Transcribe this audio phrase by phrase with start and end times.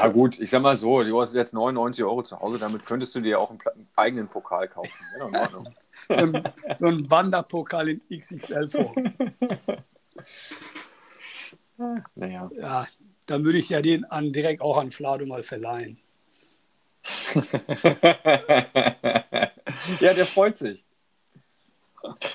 [0.00, 3.14] Ja, gut, ich sag mal so, du hast jetzt 99 Euro zu Hause, damit könntest
[3.14, 4.90] du dir auch einen, einen eigenen Pokal kaufen.
[5.18, 5.74] Ja, in Ordnung.
[6.08, 6.42] so, ein,
[6.74, 9.14] so ein Wanderpokal in XXL-Form.
[12.14, 12.50] Naja.
[12.56, 12.86] Ja,
[13.26, 15.96] dann würde ich ja den an, direkt auch an Flado mal verleihen.
[20.00, 20.84] ja, der freut sich.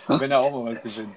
[0.08, 1.16] Wenn er auch mal was gewinnt.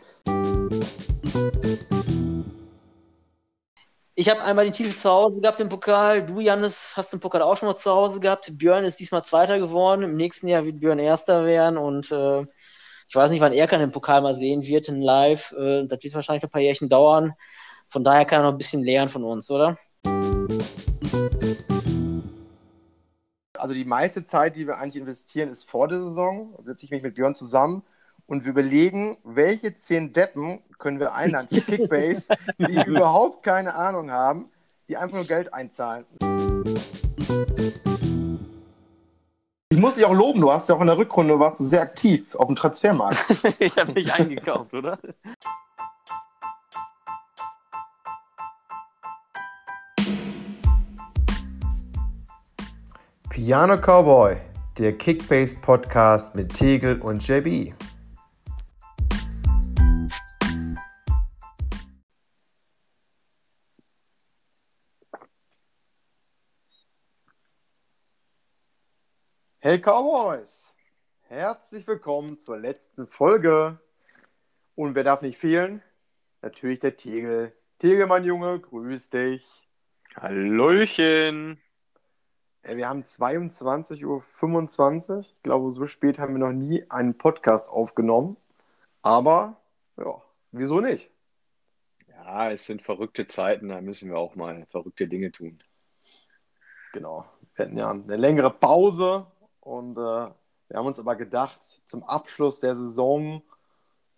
[4.14, 6.26] Ich habe einmal den Titel zu Hause gehabt, den Pokal.
[6.26, 8.58] Du, Jannis, hast den Pokal auch schon mal zu Hause gehabt.
[8.58, 10.02] Björn ist diesmal Zweiter geworden.
[10.02, 11.78] Im nächsten Jahr wird Björn Erster werden.
[11.78, 12.42] Und äh,
[13.08, 15.52] ich weiß nicht, wann er kann den Pokal mal sehen wird in Live.
[15.52, 17.32] Äh, das wird wahrscheinlich ein paar Jährchen dauern.
[17.88, 19.78] Von daher kann er noch ein bisschen lernen von uns, oder?
[23.56, 26.52] Also die meiste Zeit, die wir eigentlich investieren, ist vor der Saison.
[26.58, 27.82] Da setze ich mich mit Björn zusammen
[28.32, 34.10] und wir überlegen, welche zehn Deppen können wir einladen für Kickbase, die überhaupt keine Ahnung
[34.10, 34.46] haben,
[34.88, 36.06] die einfach nur Geld einzahlen.
[39.68, 41.82] Ich muss dich auch loben, du hast ja auch in der Rückrunde warst du sehr
[41.82, 43.22] aktiv auf dem Transfermarkt.
[43.58, 44.98] ich habe mich eingekauft, oder?
[53.28, 54.38] Piano Cowboy,
[54.78, 57.74] der Kickbase Podcast mit Tegel und JB.
[69.64, 70.72] Hey Cowboys,
[71.28, 73.78] herzlich willkommen zur letzten Folge.
[74.74, 75.84] Und wer darf nicht fehlen?
[76.40, 77.52] Natürlich der Tegel.
[77.78, 79.46] Tegel, mein Junge, grüß dich.
[80.16, 81.60] Hallöchen.
[82.66, 85.20] Ja, wir haben 22.25 Uhr.
[85.20, 88.36] Ich glaube, so spät haben wir noch nie einen Podcast aufgenommen.
[89.02, 89.60] Aber,
[89.96, 91.08] ja, wieso nicht?
[92.08, 95.56] Ja, es sind verrückte Zeiten, da müssen wir auch mal verrückte Dinge tun.
[96.92, 97.26] Genau.
[97.54, 99.24] Wir hatten ja eine längere Pause
[99.62, 100.28] und äh,
[100.72, 103.42] wir haben uns aber gedacht, zum Abschluss der Saison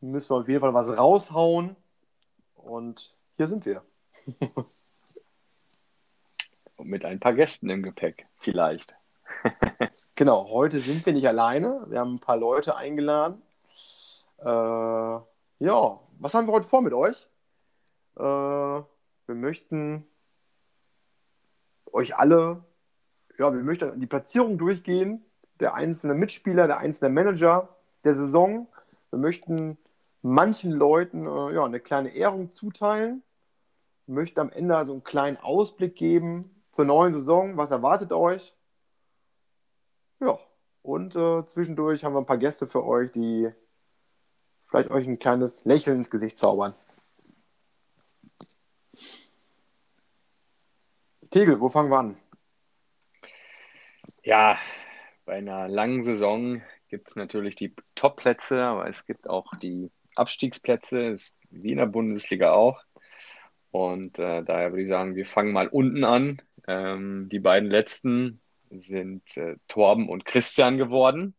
[0.01, 1.77] müssen wir auf jeden Fall was raushauen.
[2.55, 3.83] Und hier sind wir.
[6.77, 8.97] Und mit ein paar Gästen im Gepäck, vielleicht.
[10.15, 11.85] genau, heute sind wir nicht alleine.
[11.89, 13.43] Wir haben ein paar Leute eingeladen.
[14.39, 17.29] Äh, ja, was haben wir heute vor mit euch?
[18.17, 20.07] Äh, wir möchten
[21.93, 22.65] euch alle,
[23.39, 25.25] ja, wir möchten die Platzierung durchgehen,
[25.61, 27.69] der einzelne Mitspieler, der einzelne Manager
[28.05, 28.69] der Saison.
[29.11, 29.79] Wir möchten
[30.23, 33.23] manchen Leuten äh, ja, eine kleine Ehrung zuteilen.
[34.07, 37.57] Wir möchten am Ende also einen kleinen Ausblick geben zur neuen Saison.
[37.57, 38.55] Was erwartet euch?
[40.21, 40.39] Ja,
[40.83, 43.51] und äh, zwischendurch haben wir ein paar Gäste für euch, die
[44.63, 46.73] vielleicht euch ein kleines Lächeln ins Gesicht zaubern.
[51.31, 52.17] Tegel, wo fangen wir an?
[54.23, 54.57] Ja,
[55.25, 61.01] bei einer langen Saison gibt es natürlich die Top-Plätze, aber es gibt auch die Abstiegsplätze,
[61.01, 62.83] ist wie in der Bundesliga auch.
[63.71, 66.41] Und äh, daher würde ich sagen, wir fangen mal unten an.
[66.69, 68.41] Ähm, die beiden letzten
[68.71, 71.35] sind äh, Torben und Christian geworden.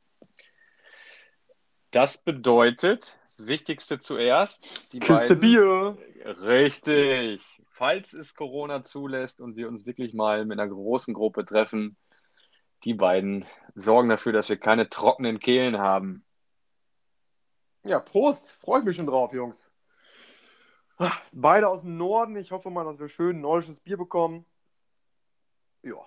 [1.92, 5.98] Das bedeutet, das Wichtigste zuerst, die Kiste Bier.
[6.42, 7.42] Richtig.
[7.72, 11.96] Falls es Corona zulässt und wir uns wirklich mal mit einer großen Gruppe treffen,
[12.86, 16.24] die beiden sorgen dafür, dass wir keine trockenen Kehlen haben.
[17.84, 18.52] Ja, Prost.
[18.62, 19.72] Freue ich mich schon drauf, Jungs.
[20.98, 22.36] Ah, Beide aus dem Norden.
[22.38, 24.46] Ich hoffe mal, dass wir schön nordisches Bier bekommen.
[25.82, 25.98] Ja.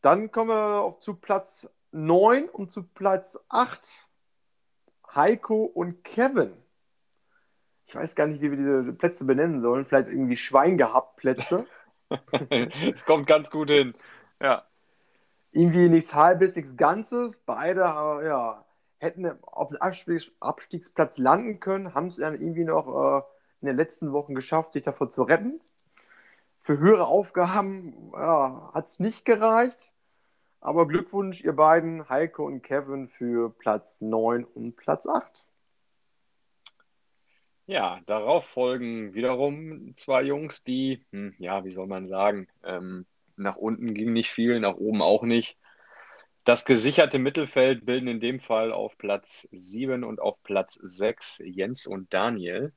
[0.00, 4.06] Dann kommen wir auf, zu Platz 9 und zu Platz 8.
[5.14, 6.54] Heiko und Kevin.
[7.86, 9.86] Ich weiß gar nicht, wie wir diese Plätze benennen sollen.
[9.86, 11.66] Vielleicht irgendwie Schwein gehabt Plätze.
[12.50, 13.94] Es kommt ganz gut hin.
[14.40, 14.67] Ja.
[15.52, 17.38] Irgendwie nichts Halbes, nichts Ganzes.
[17.44, 18.64] Beide äh, ja,
[18.98, 23.22] hätten auf dem Abstiegs Abstiegsplatz landen können, haben es dann irgendwie noch äh,
[23.60, 25.60] in den letzten Wochen geschafft, sich davor zu retten.
[26.60, 29.92] Für höhere Aufgaben ja, hat es nicht gereicht.
[30.60, 35.44] Aber Glückwunsch, ihr beiden, Heiko und Kevin, für Platz 9 und Platz 8.
[37.66, 43.06] Ja, darauf folgen wiederum zwei Jungs, die, hm, ja, wie soll man sagen, ähm,
[43.38, 45.56] nach unten ging nicht viel, nach oben auch nicht.
[46.44, 51.86] Das gesicherte Mittelfeld bilden in dem Fall auf Platz 7 und auf Platz 6 Jens
[51.86, 52.72] und Daniel.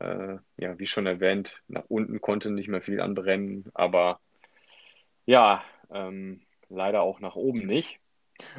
[0.00, 4.20] Äh, ja, wie schon erwähnt, nach unten konnte nicht mehr viel anbrennen, aber
[5.26, 8.00] ja, ähm, leider auch nach oben nicht.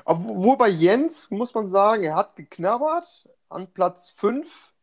[0.06, 4.74] Obwohl bei Jens, muss man sagen, er hat geknabbert an Platz 5.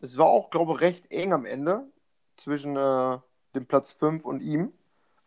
[0.00, 1.90] Es war auch, glaube ich, recht eng am Ende
[2.36, 3.18] zwischen äh,
[3.54, 4.72] dem Platz 5 und ihm.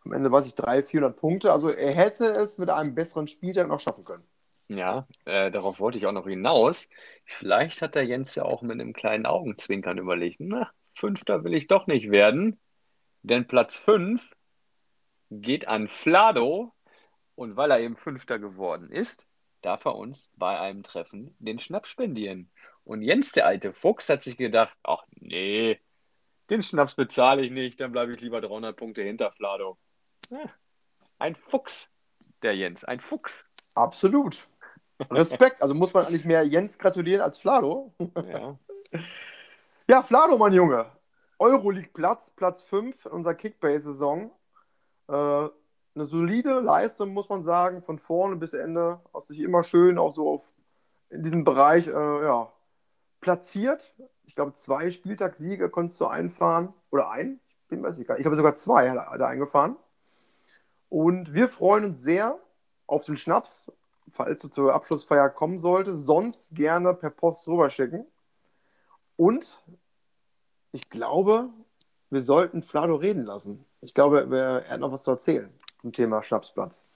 [0.06, 1.52] Am Ende weiß ich 300, 400 Punkte.
[1.52, 4.28] Also er hätte es mit einem besseren Spieltag noch schaffen können.
[4.68, 6.90] Ja, äh, darauf wollte ich auch noch hinaus.
[7.26, 11.68] Vielleicht hat der Jens ja auch mit einem kleinen Augenzwinkern überlegt, na, Fünfter will ich
[11.68, 12.60] doch nicht werden,
[13.22, 14.30] denn Platz 5
[15.30, 16.74] geht an Flado
[17.36, 19.26] und weil er eben Fünfter geworden ist,
[19.62, 22.52] darf er uns bei einem Treffen den Schnaps spendieren.
[22.84, 25.80] Und Jens, der alte Fuchs, hat sich gedacht, ach nee,
[26.50, 29.78] den Schnaps bezahle ich nicht, dann bleibe ich lieber 300 Punkte hinter Flado.
[30.32, 30.40] Ja,
[31.20, 31.92] ein Fuchs,
[32.42, 33.34] der Jens, ein Fuchs.
[33.76, 34.48] Absolut.
[35.12, 35.62] Respekt.
[35.62, 37.94] Also muss man eigentlich mehr Jens gratulieren als Flado.
[38.00, 38.56] Ja.
[39.88, 40.86] Ja, Flado, mein Junge.
[41.38, 44.32] Euroleague-Platz, Platz 5 in unserer Kickbase-Saison.
[45.10, 49.02] Äh, eine solide Leistung, muss man sagen, von vorne bis Ende.
[49.14, 50.52] Hast dich immer schön auch so auf,
[51.10, 52.54] in diesem Bereich äh, ja,
[53.20, 53.94] platziert.
[54.24, 56.74] Ich glaube, zwei Spieltagssiege konntest du einfahren.
[56.92, 57.42] Oder ein?
[57.64, 58.16] Ich bin mir sicher.
[58.18, 59.76] Ich glaube, sogar zwei hat er eingefahren.
[60.92, 62.38] Und wir freuen uns sehr
[62.86, 63.72] auf den Schnaps,
[64.12, 66.06] falls du zur Abschlussfeier kommen solltest.
[66.06, 68.06] Sonst gerne per Post rüberschicken.
[69.16, 69.64] Und
[70.74, 71.50] ich glaube,
[72.10, 73.64] wir sollten Flado reden lassen.
[73.80, 75.50] Ich glaube, er hat noch was zu erzählen
[75.80, 76.90] zum Thema Schnapsplatz.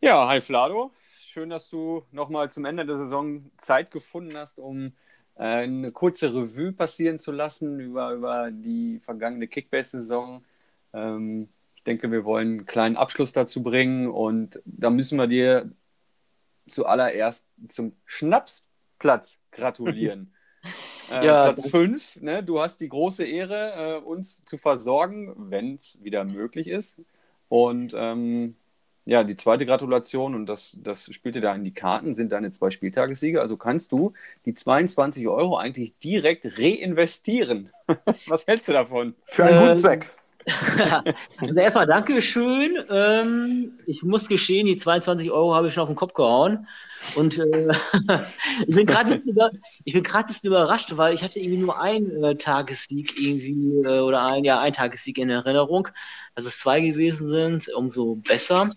[0.00, 0.90] Ja, hi Flado.
[1.20, 4.92] Schön, dass du nochmal zum Ende der Saison Zeit gefunden hast, um
[5.36, 10.44] äh, eine kurze Revue passieren zu lassen über, über die vergangene Kickbase-Saison.
[10.92, 15.72] Ähm, ich denke, wir wollen einen kleinen Abschluss dazu bringen und da müssen wir dir
[16.68, 20.34] zuallererst zum Schnapsplatz gratulieren.
[21.10, 21.70] Äh, Ja, Platz danke.
[21.70, 22.42] 5, ne?
[22.44, 27.00] du hast die große Ehre, äh, uns zu versorgen, wenn es wieder möglich ist.
[27.48, 28.56] Und ähm,
[29.06, 32.70] ja, die zweite Gratulation, und das, das spielte da in die Karten, sind deine zwei
[32.70, 33.40] Spieltagessiege.
[33.40, 34.12] Also kannst du
[34.44, 37.72] die 22 Euro eigentlich direkt reinvestieren.
[38.26, 39.16] Was hältst du davon?
[39.24, 40.12] Für einen Ähm, guten Zweck.
[41.38, 42.78] Also erstmal Dankeschön.
[42.90, 46.66] Ähm, ich muss gestehen, die 22 Euro habe ich schon auf den Kopf gehauen.
[47.14, 47.68] Und äh,
[48.66, 53.18] ich bin gerade ein ein bisschen überrascht, weil ich hatte irgendwie nur einen äh, Tagessieg
[53.18, 55.88] irgendwie äh, oder ein, ja, ein Tagessieg in Erinnerung.
[56.34, 58.76] Dass es zwei gewesen sind, umso besser.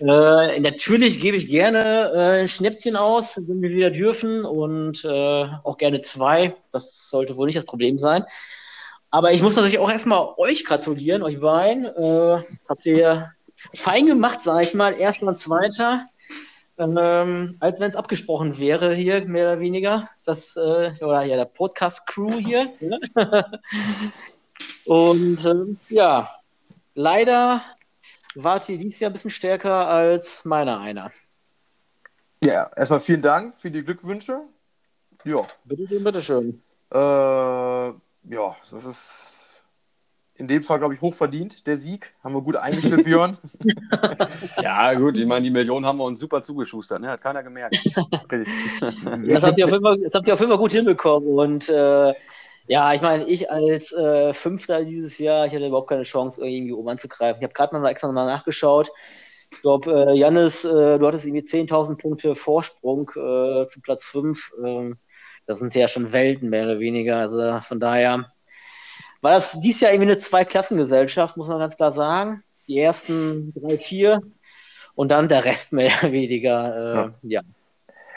[0.00, 5.08] Äh, natürlich gebe ich gerne äh, ein Schnäppchen aus, wenn wir wieder dürfen und äh,
[5.64, 6.54] auch gerne zwei.
[6.70, 8.24] Das sollte wohl nicht das Problem sein.
[9.10, 11.86] Aber ich muss natürlich auch erstmal euch gratulieren, euch beiden.
[11.86, 13.32] Äh, das habt ihr
[13.74, 14.94] fein gemacht, sage ich mal.
[15.20, 16.06] Und zweiter.
[16.78, 20.08] Ähm, als wenn es abgesprochen wäre hier, mehr oder weniger.
[20.24, 22.72] Das, äh, oder ja, der Podcast-Crew hier.
[24.84, 26.28] Und ähm, ja,
[26.94, 27.62] leider
[28.34, 31.10] wart ihr dieses Jahr ein bisschen stärker als meiner einer.
[32.44, 34.42] Ja, erstmal vielen Dank für die Glückwünsche.
[35.24, 36.62] Ja, Bitteschön, bitteschön.
[36.92, 37.92] äh,
[38.28, 39.38] ja, das ist
[40.38, 42.14] in dem Fall, glaube ich, hochverdient, der Sieg.
[42.22, 43.36] Haben wir gut eingestellt, Björn.
[44.62, 47.08] Ja, gut, ich meine, die Millionen haben wir uns super zugeschustert, ne?
[47.10, 47.76] hat keiner gemerkt.
[48.30, 48.54] Richtig.
[49.28, 51.28] Das habt ihr auf jeden Fall, das habt ihr auf jeden Fall gut hinbekommen.
[51.28, 52.14] Und äh,
[52.68, 56.72] ja, ich meine, ich als äh, Fünfter dieses Jahr, ich hatte überhaupt keine Chance, irgendwie
[56.72, 57.40] oben anzugreifen.
[57.40, 58.90] Ich habe gerade mal extra mal nachgeschaut.
[59.50, 64.52] Ich glaube, äh, Jannis, äh, du hattest irgendwie 10.000 Punkte Vorsprung äh, zu Platz 5.
[64.64, 64.98] Ähm,
[65.48, 67.16] das sind ja schon Welten, mehr oder weniger.
[67.16, 68.30] Also von daher
[69.22, 72.44] war das dies Jahr irgendwie eine Zweiklassengesellschaft, muss man ganz klar sagen.
[72.68, 74.20] Die ersten drei, vier
[74.94, 77.14] und dann der Rest mehr oder weniger.
[77.22, 77.40] Äh, ja.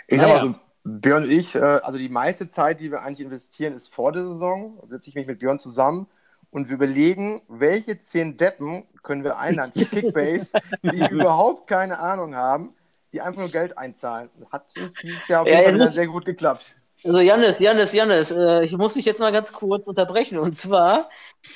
[0.07, 3.21] Ich sag mal so, Björn und ich, äh, also die meiste Zeit, die wir eigentlich
[3.21, 4.77] investieren, ist vor der Saison.
[4.81, 6.07] Da setze ich mich mit Björn zusammen
[6.49, 10.51] und wir überlegen, welche zehn Deppen können wir einladen für Kickbase,
[10.83, 12.73] die überhaupt keine Ahnung haben,
[13.13, 14.29] die einfach nur Geld einzahlen.
[14.51, 16.75] Hat uns dieses Jahr auf Ja, jeden ihr Fall sehr gut geklappt.
[17.03, 20.37] Also Jannis, Jannis, Jannis, äh, ich muss dich jetzt mal ganz kurz unterbrechen.
[20.37, 21.09] Und zwar,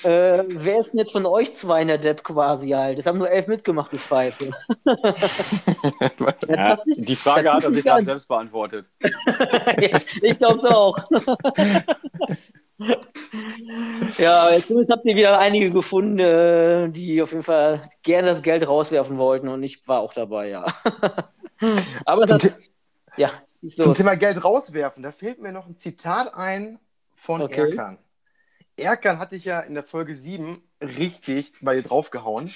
[0.03, 2.97] äh, wer ist denn jetzt von euch zwei in der Depp quasi halt?
[2.97, 4.51] Es haben nur elf mitgemacht, du Pfeife.
[6.47, 8.87] Ja, die Frage hat er sich gerade selbst beantwortet.
[10.21, 10.97] ich glaube es auch.
[14.17, 18.41] ja, jetzt zumindest habt ihr wieder einige gefunden, äh, die auf jeden Fall gerne das
[18.41, 20.65] Geld rauswerfen wollten und ich war auch dabei, ja.
[22.05, 22.57] Aber das,
[23.17, 23.31] ja,
[23.69, 23.93] Zum.
[23.93, 26.79] Thema Geld rauswerfen, da fällt mir noch ein Zitat ein
[27.13, 27.69] von Okay.
[27.71, 27.97] Erkan.
[28.77, 32.53] Erkan hatte ich ja in der Folge 7 richtig bei dir draufgehauen.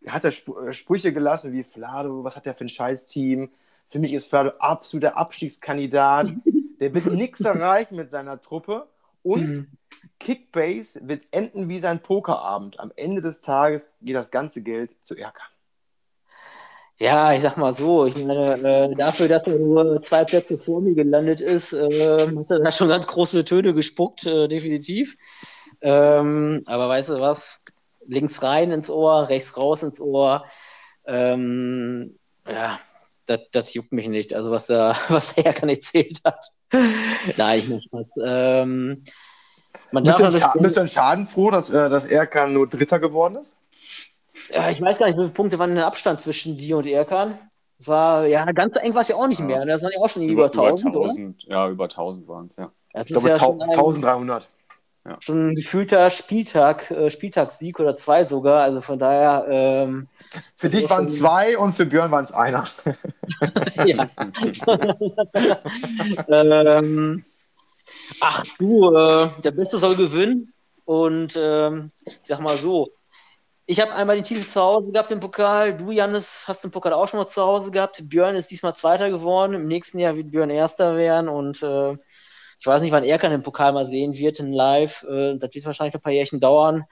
[0.00, 3.50] Er hat da Sp äh, Sprüche gelassen wie Flado, was hat der für ein Scheiß-Team?
[3.88, 6.32] Für mich ist Flado absoluter Abstiegskandidat.
[6.80, 8.86] Der wird nichts erreichen mit seiner Truppe.
[9.24, 9.66] Und Mhm.
[10.20, 12.78] Kickbase wird enden wie sein Pokerabend.
[12.78, 15.48] Am Ende des Tages geht das ganze Geld zu Erkan.
[17.00, 20.80] Ja, ich sag mal so, ich meine, äh, dafür, dass er nur zwei Plätze vor
[20.80, 25.16] mir gelandet ist, äh, hat er da schon ganz große Töne gespuckt, äh, definitiv.
[25.80, 27.60] Ähm, aber weißt du was?
[28.06, 30.44] Links rein ins Ohr, rechts raus ins Ohr.
[31.06, 32.80] Ähm, ja,
[33.52, 34.34] das juckt mich nicht.
[34.34, 36.44] Also was er, was er ja erzählt hat.
[37.36, 38.08] Nein, ich muss was.
[38.24, 39.04] Ähm,
[39.92, 43.56] man bist, du Scha bist du schadenfroh, dass, äh, dass Erkan nur Dritter geworden ist?
[44.50, 47.38] Ja, ich weiß gar nicht, wie viele Punkte waren der Abstand zwischen dir und Erkan?
[47.78, 49.64] Es war, ja, ganz so eng war es ja auch nicht mehr.
[49.64, 51.54] Das waren ja auch schon über, über 1000, über 1000 oder?
[51.54, 52.72] Ja, über 1000 waren es, ja.
[52.94, 54.48] ich glaube, ja 1300.
[55.08, 55.16] Ja.
[55.20, 58.62] Schon ein gefühlter Spieltag, äh, Spieltagssieg oder zwei sogar.
[58.62, 59.46] Also von daher.
[59.48, 60.08] Ähm,
[60.54, 62.66] für dich waren es zwei und für Björn waren es einer.
[63.86, 64.06] ja.
[66.28, 67.24] ähm,
[68.20, 70.52] ach du, äh, der Beste soll gewinnen.
[70.84, 72.90] Und ähm, ich sag mal so,
[73.70, 75.76] ich habe einmal den Titel zu Hause gehabt im Pokal.
[75.76, 78.08] Du, Janis, hast den Pokal auch schon mal zu Hause gehabt.
[78.08, 79.52] Björn ist diesmal Zweiter geworden.
[79.52, 81.28] Im nächsten Jahr wird Björn Erster werden.
[81.28, 81.92] Und äh,
[82.58, 85.02] ich weiß nicht, wann er kann den Pokal mal sehen wird in Live.
[85.02, 86.84] Äh, das wird wahrscheinlich ein paar Jährchen dauern.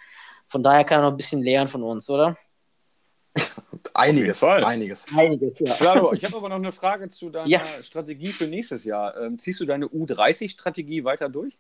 [0.49, 2.37] Von daher kann er noch ein bisschen lernen von uns, oder?
[3.95, 5.07] Einiges, einiges.
[5.17, 5.73] Einiges, ja.
[5.73, 7.83] Flaro, ich habe aber noch eine Frage zu deiner ja.
[7.83, 9.17] Strategie für nächstes Jahr.
[9.17, 11.57] Ähm, ziehst du deine U30-Strategie weiter durch?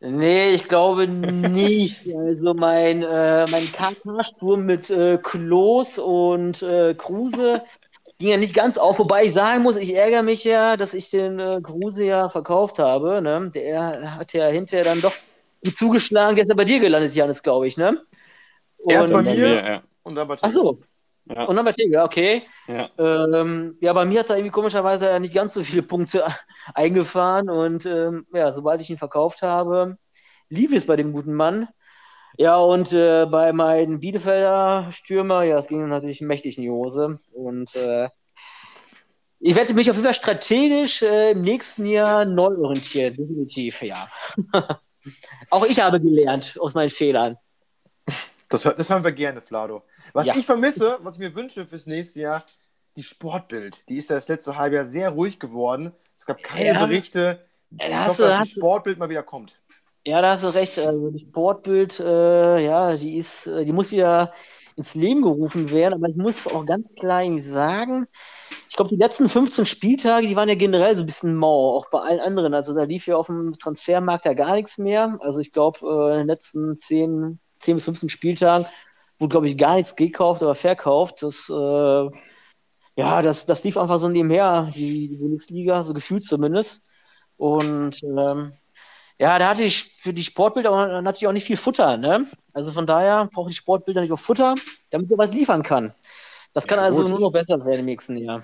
[0.00, 2.06] Nee, ich glaube nicht.
[2.14, 7.62] Also mein, äh, mein KK-Sturm mit äh, Klos und äh, Kruse
[8.18, 11.10] ging ja nicht ganz auf, wobei ich sagen muss, ich ärgere mich ja, dass ich
[11.10, 13.20] den äh, Kruse ja verkauft habe.
[13.22, 13.50] Ne?
[13.54, 15.14] Der hat ja hinterher dann doch
[15.62, 16.36] gut zugeschlagen.
[16.36, 18.02] Der ist ja bei dir gelandet, Janis, glaube ich, ne?
[18.78, 19.82] Und, Erst bei mir ja.
[20.02, 20.80] und dann bei Ach so.
[21.34, 21.44] Ja.
[21.44, 22.42] Und dann bei Tegel, okay.
[22.66, 22.90] Ja.
[22.98, 26.24] Ähm, ja, bei mir hat er irgendwie komischerweise ja nicht ganz so viele Punkte
[26.74, 29.96] eingefahren und ähm, ja, sobald ich ihn verkauft habe,
[30.48, 31.68] lief es bei dem guten Mann.
[32.36, 37.18] Ja, und äh, bei meinen Bielefelder Stürmer, ja, es ging natürlich mächtig in die Hose.
[37.32, 38.08] Und äh,
[39.40, 44.08] ich werde mich auf jeden Fall strategisch äh, im nächsten Jahr neu orientieren, definitiv, ja.
[45.50, 47.36] Auch ich habe gelernt aus meinen Fehlern.
[48.48, 49.82] Das, das hören wir gerne, Flado.
[50.12, 50.34] Was ja.
[50.36, 52.44] ich vermisse, was ich mir wünsche fürs nächste Jahr,
[52.96, 53.88] die Sportbild.
[53.88, 55.92] Die ist ja das letzte halbe Jahr sehr ruhig geworden.
[56.16, 56.86] Es gab keine ja.
[56.86, 57.44] Berichte.
[57.70, 59.60] Ich ja, hoffe, dass die Sportbild mal wieder kommt.
[60.04, 60.78] Ja, da hast du recht.
[60.78, 64.32] Also das Sportbild, äh, ja, die ist, äh, die muss wieder
[64.76, 65.94] ins Leben gerufen werden.
[65.94, 68.06] Aber ich muss auch ganz klar sagen,
[68.68, 71.90] ich glaube, die letzten 15 Spieltage, die waren ja generell so ein bisschen mau, auch
[71.90, 72.54] bei allen anderen.
[72.54, 75.18] Also da lief ja auf dem Transfermarkt ja gar nichts mehr.
[75.20, 78.66] Also ich glaube, äh, in den letzten 10, 10 bis 15 Spieltagen
[79.20, 81.22] wurde, glaube ich, gar nichts gekauft oder verkauft.
[81.22, 82.10] Das, äh,
[82.96, 86.82] ja, das, das lief einfach so nebenher, die, die Bundesliga, so gefühlt zumindest.
[87.36, 88.52] Und ähm,
[89.18, 92.26] ja, da hatte ich für die Sportbilder natürlich auch nicht viel Futter, ne?
[92.52, 94.54] Also von daher brauche ich Sportbilder nicht auch Futter,
[94.90, 95.94] damit er was liefern kann.
[96.52, 98.42] Das kann ja, also nur noch besser werden im nächsten Jahr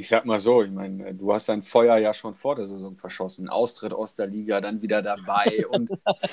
[0.00, 2.96] ich sag mal so, ich meine, du hast dein Feuer ja schon vor der Saison
[2.96, 3.50] verschossen.
[3.50, 5.90] Austritt aus der Liga, dann wieder dabei und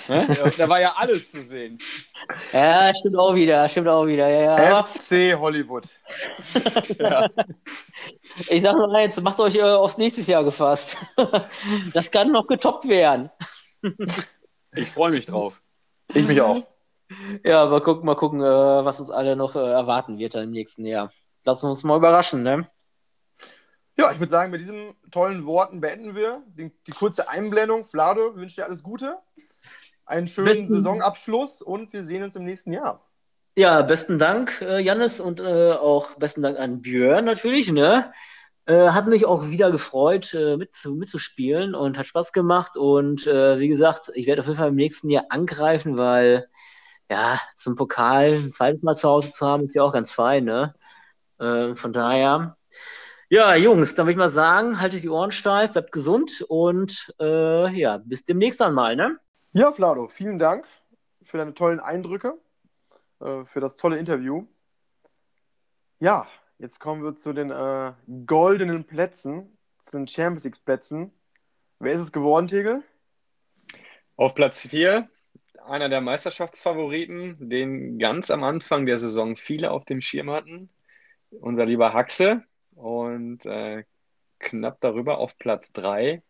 [0.08, 0.54] ne?
[0.58, 1.78] da war ja alles zu sehen.
[2.54, 4.30] Ja, stimmt auch wieder, stimmt auch wieder.
[4.30, 4.84] Ja, ja.
[4.84, 5.84] FC Hollywood.
[6.98, 7.28] ja.
[8.48, 10.98] Ich sag mal eins, macht euch äh, aufs nächste Jahr gefasst.
[11.94, 13.30] das kann noch getoppt werden.
[14.74, 15.62] ich freue mich drauf.
[16.14, 16.64] Ich mich auch.
[17.44, 20.52] Ja, aber gucken, mal gucken, äh, was uns alle noch äh, erwarten wird dann im
[20.52, 21.12] nächsten Jahr.
[21.44, 22.66] Lassen wir uns mal überraschen, ne?
[24.00, 27.84] Ja, ich würde sagen, mit diesen tollen Worten beenden wir die, die kurze Einblendung.
[27.84, 29.18] Flado, wir wünschen dir alles Gute,
[30.06, 33.04] einen schönen besten, Saisonabschluss und wir sehen uns im nächsten Jahr.
[33.56, 37.72] Ja, besten Dank, äh, Jannis, und äh, auch besten Dank an Björn natürlich.
[37.72, 38.14] Ne?
[38.68, 42.78] Äh, hat mich auch wieder gefreut, äh, mit, mitzuspielen und hat Spaß gemacht.
[42.78, 46.48] Und äh, wie gesagt, ich werde auf jeden Fall im nächsten Jahr angreifen, weil
[47.10, 50.44] ja, zum Pokal ein zweites Mal zu Hause zu haben, ist ja auch ganz fein.
[50.44, 50.76] Ne?
[51.40, 52.58] Äh, von daher
[53.30, 57.70] ja, Jungs, dann würde ich mal sagen, haltet die Ohren steif, bleibt gesund und äh,
[57.78, 59.18] ja, bis demnächst einmal, ne?
[59.54, 60.66] Ja, Flado, vielen Dank
[61.24, 62.40] für deine tollen Eindrücke,
[63.22, 64.46] äh, für das tolle Interview.
[66.00, 67.94] Ja, jetzt kommen wir zu den äh,
[68.26, 71.12] goldenen Plätzen, zu den Champions League Plätzen.
[71.80, 72.84] Wer ist es geworden, Tegel?
[74.16, 75.10] Auf Platz 4
[75.68, 80.70] einer der Meisterschaftsfavoriten, den ganz am Anfang der Saison viele auf dem Schirm hatten.
[81.30, 82.44] Unser lieber Haxe,
[82.78, 83.84] und äh,
[84.40, 86.22] knapp darüber auf Platz 3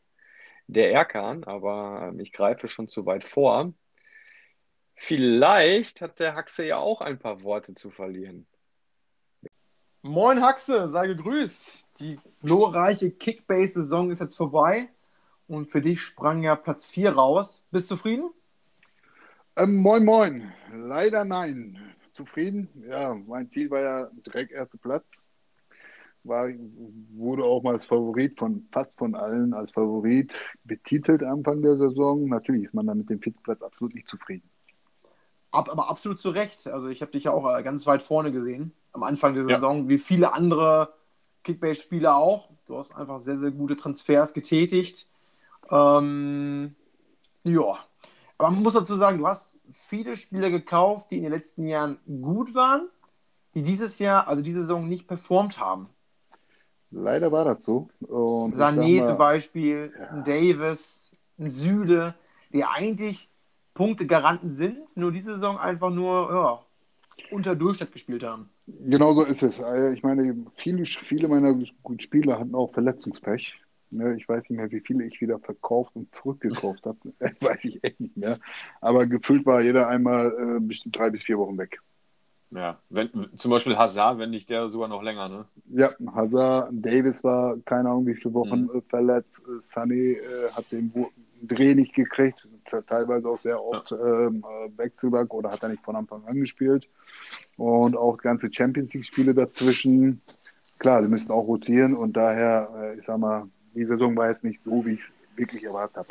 [0.67, 3.73] der Erkan, aber ich greife schon zu weit vor.
[4.95, 8.47] Vielleicht hat der Haxe ja auch ein paar Worte zu verlieren.
[10.01, 11.85] Moin Haxe, sei gegrüßt.
[11.99, 14.89] Die glorreiche Kickbase-Saison ist jetzt vorbei
[15.47, 17.63] und für dich sprang ja Platz 4 raus.
[17.71, 18.29] Bist du zufrieden?
[19.55, 20.53] Ähm, moin, moin.
[20.71, 21.95] Leider nein.
[22.13, 22.69] Zufrieden?
[22.87, 25.26] Ja, mein Ziel war ja direkt erster Platz.
[26.27, 26.47] War,
[27.15, 32.27] wurde auch mal als Favorit von fast von allen als Favorit betitelt Anfang der Saison.
[32.27, 34.49] Natürlich ist man dann mit dem vierten Platz absolut nicht zufrieden.
[35.51, 36.67] Ab, aber absolut zu Recht.
[36.67, 39.55] Also ich habe dich ja auch äh, ganz weit vorne gesehen am Anfang der Ja.
[39.55, 40.93] Saison, wie viele andere
[41.43, 42.49] Kickbase-Spieler auch.
[42.65, 45.07] Du hast einfach sehr, sehr gute Transfers getätigt.
[45.69, 46.75] Ähm,
[47.43, 47.77] ja.
[48.37, 51.97] Aber man muss dazu sagen, du hast viele Spieler gekauft, die in den letzten Jahren
[52.21, 52.87] gut waren,
[53.53, 55.89] die dieses Jahr, also diese Saison nicht performt haben.
[56.91, 57.89] Leider war das so.
[58.01, 60.21] Und Sané mal, zum Beispiel, Ja.
[60.21, 62.15] Davis, Süle,
[62.53, 63.29] die eigentlich
[63.73, 66.65] Punktegaranten sind, nur diese Saison einfach nur ja,
[67.31, 68.49] unter Durchschnitt gespielt haben.
[68.65, 69.61] Genau so ist es.
[69.61, 71.53] Also Ich meine, viele, viele meiner
[71.83, 73.53] guten Spieler hatten auch Verletzungspech.
[73.91, 76.97] Ne, Ich weiß nicht mehr, wie viele ich wieder verkauft und zurückgekauft habe.
[77.41, 78.39] weiß ich echt nicht mehr.
[78.81, 81.79] Aber gefühlt war jeder einmal äh, bestimmt drei bis vier Wochen weg.
[82.51, 85.45] Ja, wenn, zum Beispiel Hazard, wenn nicht der sogar noch länger, ne?
[85.69, 88.81] Ja, Hazard, Davis war keine Ahnung wie viele Wochen Mhm.
[88.87, 89.43] verletzt.
[89.47, 90.91] Äh, Sané äh, hat den
[91.41, 92.47] Dreh nicht gekriegt,
[92.87, 96.87] teilweise auch sehr oft ähm, äh, Wechselback oder hat er nicht von Anfang an gespielt.
[97.57, 100.19] Und auch ganze Champions League-Spiele dazwischen.
[100.79, 104.43] Klar, die müssten auch rotieren und daher, äh, ich sag mal, die Saison war jetzt
[104.43, 106.07] nicht so, wie ich es wirklich erwartet habe.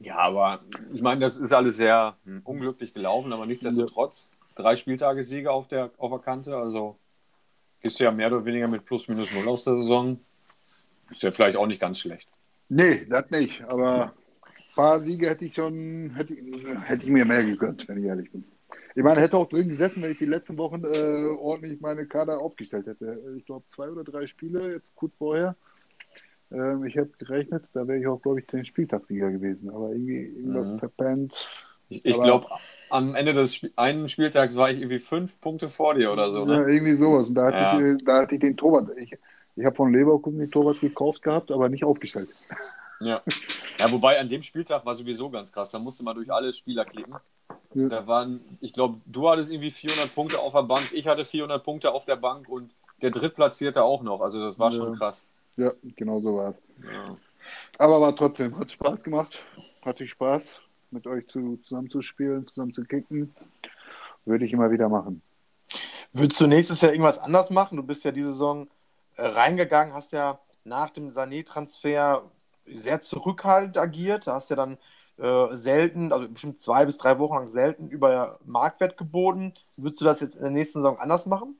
[0.00, 0.60] Ja, aber
[0.92, 5.68] ich meine, das ist alles sehr hm, unglücklich gelaufen, aber nichtsdestotrotz drei Spieltage Siege auf
[5.68, 6.96] der, auf der Kante, also
[7.80, 10.18] gehst du ja mehr oder weniger mit plus minus null aus der Saison.
[11.10, 12.28] Ist ja vielleicht auch nicht ganz schlecht.
[12.68, 14.12] Nee, das nicht, aber
[14.44, 16.34] ein paar Siege hätte ich schon, hätte,
[16.84, 18.44] hätte ich mir mehr gegönnt, wenn ich ehrlich bin.
[18.94, 22.40] Ich meine, hätte auch drin gesessen, wenn ich die letzten Wochen äh, ordentlich meine Kader
[22.40, 23.22] aufgestellt hätte.
[23.38, 25.56] Ich glaube, zwei oder drei Spiele jetzt kurz vorher.
[26.50, 29.70] Ähm, ich habe gerechnet, da wäre ich auch, glaube ich, den Spieltagssieger gewesen.
[29.70, 30.78] Aber irgendwie irgendwas Mhm.
[30.80, 31.64] verpennt.
[31.88, 32.48] Ich, ich glaube,
[32.90, 36.40] am Ende des Sp einen Spieltags war ich irgendwie fünf Punkte vor dir oder so.
[36.40, 36.72] Ja, Ne?
[36.72, 37.28] irgendwie sowas.
[37.28, 37.94] Und da hatte, Ja.
[37.96, 38.90] ich, da hatte ich den Torwart.
[38.96, 39.12] Ich,
[39.56, 42.28] ich habe von Leverkusen den Torwart gekauft gehabt, aber nicht aufgestellt.
[43.00, 43.22] Ja.
[43.78, 45.70] ja, wobei an dem Spieltag war sowieso ganz krass.
[45.70, 47.14] Da musste man durch alle Spieler klicken.
[47.74, 47.88] Ja.
[47.88, 51.62] Da waren, ich glaube, du hattest irgendwie 400 Punkte auf der Bank, ich hatte 400
[51.62, 52.70] Punkte auf der Bank und
[53.02, 54.20] der Drittplatzierte auch noch.
[54.20, 54.76] Also das war Ja.
[54.78, 55.24] schon krass.
[55.56, 56.56] Ja, genau so war es.
[56.82, 57.16] Ja.
[57.78, 59.38] Aber war trotzdem, hat Spaß gemacht.
[59.82, 60.60] Hatte ich Spaß,
[60.90, 63.32] mit euch zu, zusammen zu spielen, zusammen zu kicken.
[64.24, 65.22] Würde ich immer wieder machen.
[66.12, 67.76] Würdest du nächstes Jahr irgendwas anders machen?
[67.76, 68.68] Du bist ja diese Saison
[69.16, 72.30] äh, reingegangen, hast ja nach dem Sané-Transfer
[72.66, 74.26] sehr zurückhaltend agiert.
[74.26, 74.78] Hast ja dann
[75.18, 79.52] äh, selten, also bestimmt zwei bis drei Wochen lang selten über Marktwert geboten.
[79.76, 81.58] Würdest du das jetzt in der nächsten Saison anders machen?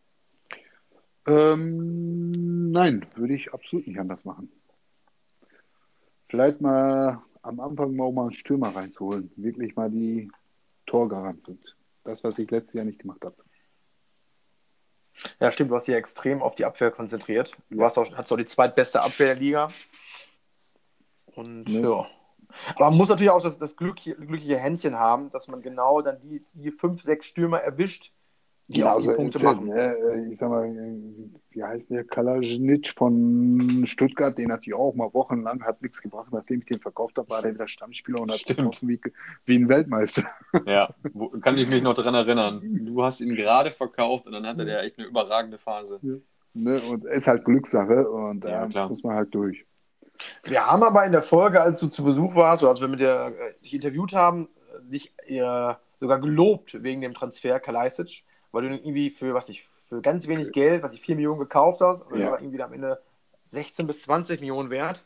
[1.26, 4.50] Ähm, nein, würde ich absolut nicht anders machen.
[6.28, 9.32] Vielleicht mal am Anfang mal, auch mal einen Stürmer reinzuholen.
[9.36, 10.30] Wirklich mal die
[10.86, 11.76] Torgarant sind.
[12.04, 13.36] Das, was ich letztes Jahr nicht gemacht habe.
[15.40, 15.70] Ja, stimmt.
[15.70, 17.56] Du hast dich ja extrem auf die Abwehr konzentriert.
[17.70, 17.86] Du Ja.
[17.86, 19.72] hast auch, hast auch die zweitbeste Abwehr der Liga.
[21.34, 21.80] Und Ne?
[21.80, 22.06] ja.
[22.76, 26.20] Aber man muss natürlich auch das, das glückliche, glückliche Händchen haben, dass man genau dann
[26.20, 28.12] die, die fünf, sechs Stürmer erwischt,
[28.68, 29.66] die auch die so Punkte machen.
[29.68, 30.28] ne?
[30.30, 30.70] Ich sag mal,
[31.50, 36.28] wie heißt der Kalajnic von Stuttgart, den hatte ich auch mal wochenlang, hat nichts gebracht.
[36.32, 39.00] Nachdem ich den verkauft habe, war der wieder Stammspieler und hat getroffen wie,
[39.46, 40.24] wie ein Weltmeister.
[40.66, 42.60] Ja, wo, kann ich mich noch dran erinnern.
[42.62, 46.00] Du hast ihn gerade verkauft und dann hatte der echt eine überragende Phase.
[46.54, 46.80] Ne?
[46.82, 48.88] Und ist halt Glückssache und da Ja, klar.
[48.88, 49.64] muss man halt durch.
[50.44, 53.00] Wir haben aber in der Folge, als du zu Besuch warst, oder als wir mit
[53.00, 58.62] dir äh, dich interviewt haben, äh, dich äh, sogar gelobt wegen dem Transfer Kalajdzic, weil
[58.62, 62.02] du irgendwie für, was ich, für ganz wenig Geld, was ich 4 Millionen gekauft hast,
[62.02, 62.22] aber Ja.
[62.24, 63.00] der war irgendwie am Ende
[63.48, 65.04] 16 bis 20 Millionen wert.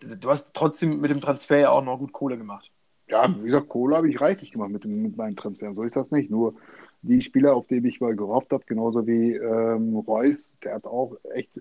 [0.00, 2.70] Du hast trotzdem mit dem Transfer ja auch noch gut Kohle gemacht.
[3.08, 5.74] Ja, wie gesagt, Kohle habe ich reichlich gemacht mit, dem, mit meinen Transfers.
[5.74, 6.30] So ist das nicht.
[6.30, 6.54] Nur
[7.02, 11.16] die Spieler, auf die ich mal gehofft habe, genauso wie ähm, Reus, der hat auch
[11.34, 11.60] echt.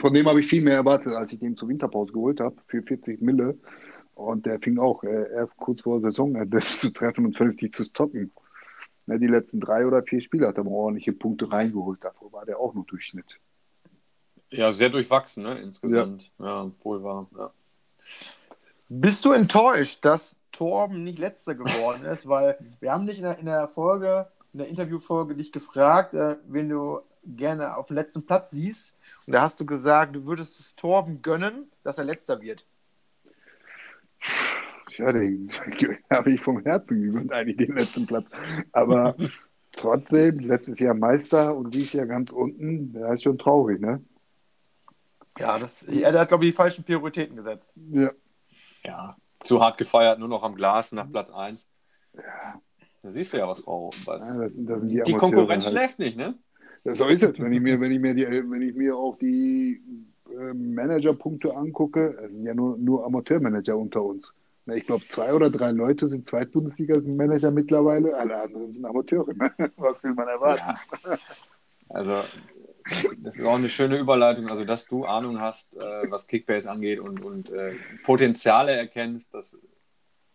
[0.00, 2.82] Von dem habe ich viel mehr erwartet, als ich den zur Winterpause geholt habe, für
[2.82, 3.56] 40 Mille.
[4.14, 8.32] Und der fing auch äh, erst kurz vor Saisonende zu treffen und vernünftig zu stocken.
[9.06, 12.02] Ne, die letzten drei oder vier Spiele hat er mal ordentliche Punkte reingeholt.
[12.02, 13.38] Davor war der auch noch Durchschnitt.
[14.50, 16.32] Ja, sehr durchwachsen, ne, insgesamt.
[16.38, 17.26] Ja, wohl war.
[17.36, 17.50] Ja.
[18.88, 22.28] Bist du enttäuscht, dass Torben nicht letzter geworden ist?
[22.28, 26.36] Weil wir haben dich in der, in der Folge, in der Interviewfolge dich gefragt, äh,
[26.46, 28.94] wen du gerne auf dem letzten Platz siehst.
[29.26, 32.64] Und da hast du gesagt, du würdest es Torben gönnen, dass er letzter wird.
[34.98, 35.50] Ja, den
[36.10, 38.26] habe ich vom Herzen gegönnt, eigentlich den letzten Platz.
[38.72, 39.16] Aber
[39.72, 44.02] trotzdem, letztes Jahr Meister und dieses Jahr ganz unten, das ist schon traurig, ne?
[45.38, 47.74] Ja, das, er hat, glaube ich, die falschen Prioritäten gesetzt.
[47.90, 48.12] Ja.
[48.84, 51.68] ja, zu hart gefeiert, nur noch am Glas nach Platz 1.
[53.02, 54.28] Da siehst du ja, was Frau was.
[54.28, 55.74] Ja, das, das sind die, Die Konkurrenz halt.
[55.74, 56.38] schläft nicht, ne?
[56.84, 57.38] So ist es.
[57.38, 59.82] Wenn ich mir, wenn ich mir, die, wenn ich mir auch die
[60.30, 64.32] äh, Managerpunkte angucke, es sind ja nur, nur Amateurmanager unter uns.
[64.66, 69.26] Na, Ich glaube, zwei oder drei Leute sind Zweitbundesliga-Manager mittlerweile, alle anderen sind Amateure.
[69.76, 70.78] Was will man erwarten?
[71.04, 71.18] Ja.
[71.88, 72.22] Also,
[73.18, 74.48] das ist auch eine schöne Überleitung.
[74.48, 77.74] Also, dass du Ahnung hast, äh, was Kickbase angeht und, und äh,
[78.04, 79.58] Potenziale erkennst, das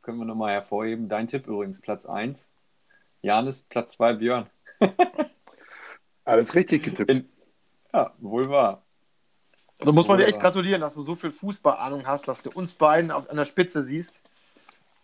[0.01, 1.09] können wir nochmal hervorheben.
[1.09, 2.49] Dein Tipp übrigens, Platz 1.
[3.21, 4.49] Janis, Platz 2, Björn.
[6.23, 7.09] Alles richtig getippt.
[7.09, 7.29] In,
[7.93, 8.83] ja, wohl wahr.
[9.79, 12.73] Also muss man dir echt gratulieren, dass du so viel Fußballahnung hast, dass du uns
[12.73, 14.23] beiden auf, an der Spitze siehst.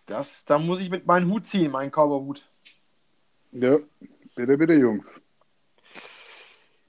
[0.06, 2.46] Das, da muss ich mit meinem Hut ziehen, meinen Cowboy-Hut.
[3.54, 3.78] Ja,
[4.36, 5.22] bitte, bitte, Jungs.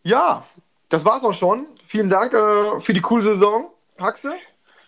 [0.02, 0.46] Ja,
[0.88, 1.66] das war's auch schon.
[1.86, 4.34] Vielen Dank äh, für die coole Saison, Haxe.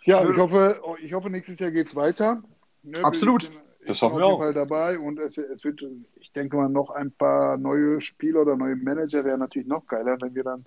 [0.05, 2.43] Ja, ich hoffe, ich hoffe, nächstes Jahr geht's weiter.
[2.83, 3.45] Ne, Absolut.
[3.45, 4.39] Ich Das bin hoffen wir auf jeden auch.
[4.45, 5.83] Fall dabei und es, es wird,
[6.21, 10.17] ich denke mal, noch ein paar neue Spieler oder neue Manager wäre natürlich noch geiler,
[10.21, 10.65] wenn wir dann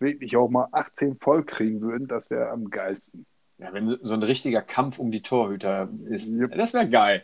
[0.00, 2.08] wirklich auch mal 18 voll kriegen würden.
[2.08, 3.26] Das wäre am geilsten.
[3.58, 6.54] Ja, wenn so- so ein richtiger Kampf um die Torhüter ist, Yep.
[6.56, 7.22] das wäre geil.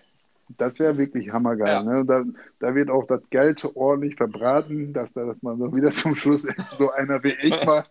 [0.59, 1.69] Das wäre wirklich hammergeil.
[1.69, 1.83] Ja.
[1.85, 2.05] Ne?
[2.05, 2.25] Da,
[2.59, 6.43] da wird auch das Geld ordentlich verbraten, dass, da, dass man so wieder zum Schluss
[6.79, 7.85] so einer wie ich mal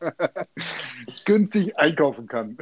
[1.26, 2.58] günstig einkaufen kann.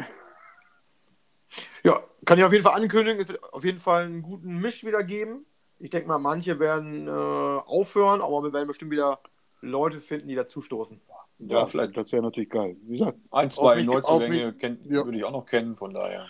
[1.88, 4.84] Ja, kann ich auf jeden Fall ankündigen, es wird auf jeden Fall einen guten Misch
[4.84, 5.46] wieder geben.
[5.80, 9.20] Ich denke mal, manche werden äh, aufhören, aber wir werden bestimmt wieder
[9.62, 11.00] Leute finden, die dazustoßen.
[11.40, 12.76] Ja, vielleicht Das wäre natürlich geil.
[12.84, 15.06] Wie gesagt, ein, zwei mich- Neuzugänge ja.
[15.06, 16.28] würde ich auch noch kennen, von daher.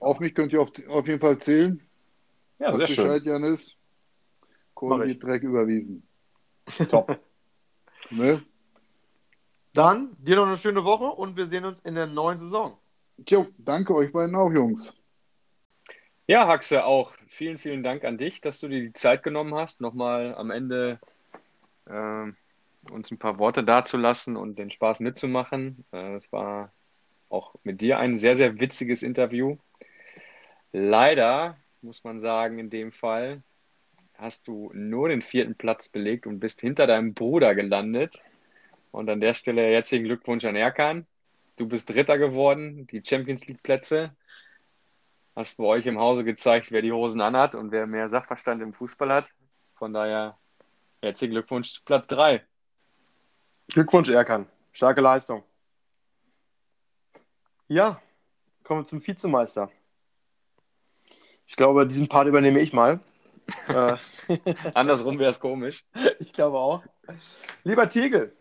[0.00, 1.80] auf mich könnt ihr auf, auf jeden Fall zählen.
[2.58, 3.04] Ja, sehr Weißt schön.
[3.04, 3.78] Bescheid, Janis.
[4.74, 5.12] Kohle ich.
[5.12, 6.02] wird Dreck überwiesen.
[6.90, 7.16] Top.
[8.10, 8.42] Ne?
[9.72, 12.76] Dann dir noch eine schöne Woche und wir sehen uns in der neuen Saison.
[13.28, 14.92] Jo, danke euch beiden auch, Jungs.
[16.26, 19.80] Ja, Haxe, auch vielen, vielen Dank an dich, dass du dir die Zeit genommen hast,
[19.80, 21.00] nochmal am Ende
[21.88, 22.36] ähm,
[22.90, 25.84] uns ein paar Worte dazulassen und den Spaß mitzumachen.
[25.92, 26.72] Äh, Es war
[27.28, 29.56] auch mit dir ein sehr, sehr witziges Interview.
[30.72, 33.42] Leider muss man sagen, in dem Fall
[34.14, 38.20] hast du nur den vierten Platz belegt und bist hinter deinem Bruder gelandet.
[38.92, 41.06] Und an der Stelle herzlichen Glückwunsch an Erkan.
[41.60, 44.16] Du bist Dritter geworden, die Champions League Plätze
[45.36, 48.72] hast bei euch im Hause gezeigt, wer die Hosen anhat und wer mehr Sachverstand im
[48.72, 49.34] Fußball hat.
[49.74, 50.38] Von daher
[51.02, 52.42] herzlichen Glückwunsch zu Platz 3.
[53.74, 54.46] Glückwunsch, Erkan.
[54.72, 55.44] Starke Leistung.
[57.68, 58.00] Ja,
[58.64, 59.70] kommen wir zum Vizemeister.
[61.44, 63.00] Ich glaube, diesen Part übernehme ich mal.
[63.68, 63.98] äh,
[64.72, 65.84] Andersrum wäre es komisch.
[66.20, 66.82] ich glaube auch.
[67.64, 68.34] Lieber Tegel,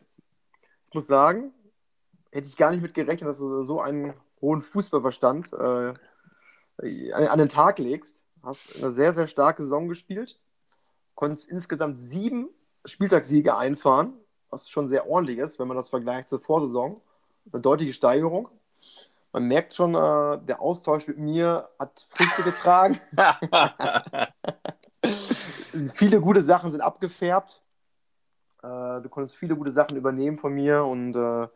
[0.87, 1.53] ich muss sagen,
[2.31, 5.93] hätte ich gar nicht mit gerechnet, dass du so einen hohen Fußballverstand äh,
[7.13, 8.23] an den Tag legst.
[8.43, 10.39] Hast eine sehr, sehr starke Saison gespielt.
[11.15, 12.49] Konntest insgesamt sieben
[12.85, 14.13] Spieltagssiege einfahren,
[14.49, 16.95] was schon sehr ordentlich ist, wenn man das vergleicht zur Vorsaison.
[17.51, 18.49] Eine deutliche Steigerung.
[19.31, 22.99] Man merkt schon, äh, der Austausch mit mir hat Früchte getragen.
[25.93, 27.61] viele gute Sachen sind abgefärbt.
[28.63, 31.47] Äh, du konntest viele gute Sachen übernehmen von mir und äh,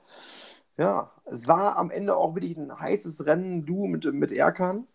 [0.77, 4.87] ja, es war am Ende auch wirklich ein heißes Rennen, du mit, mit Erkan.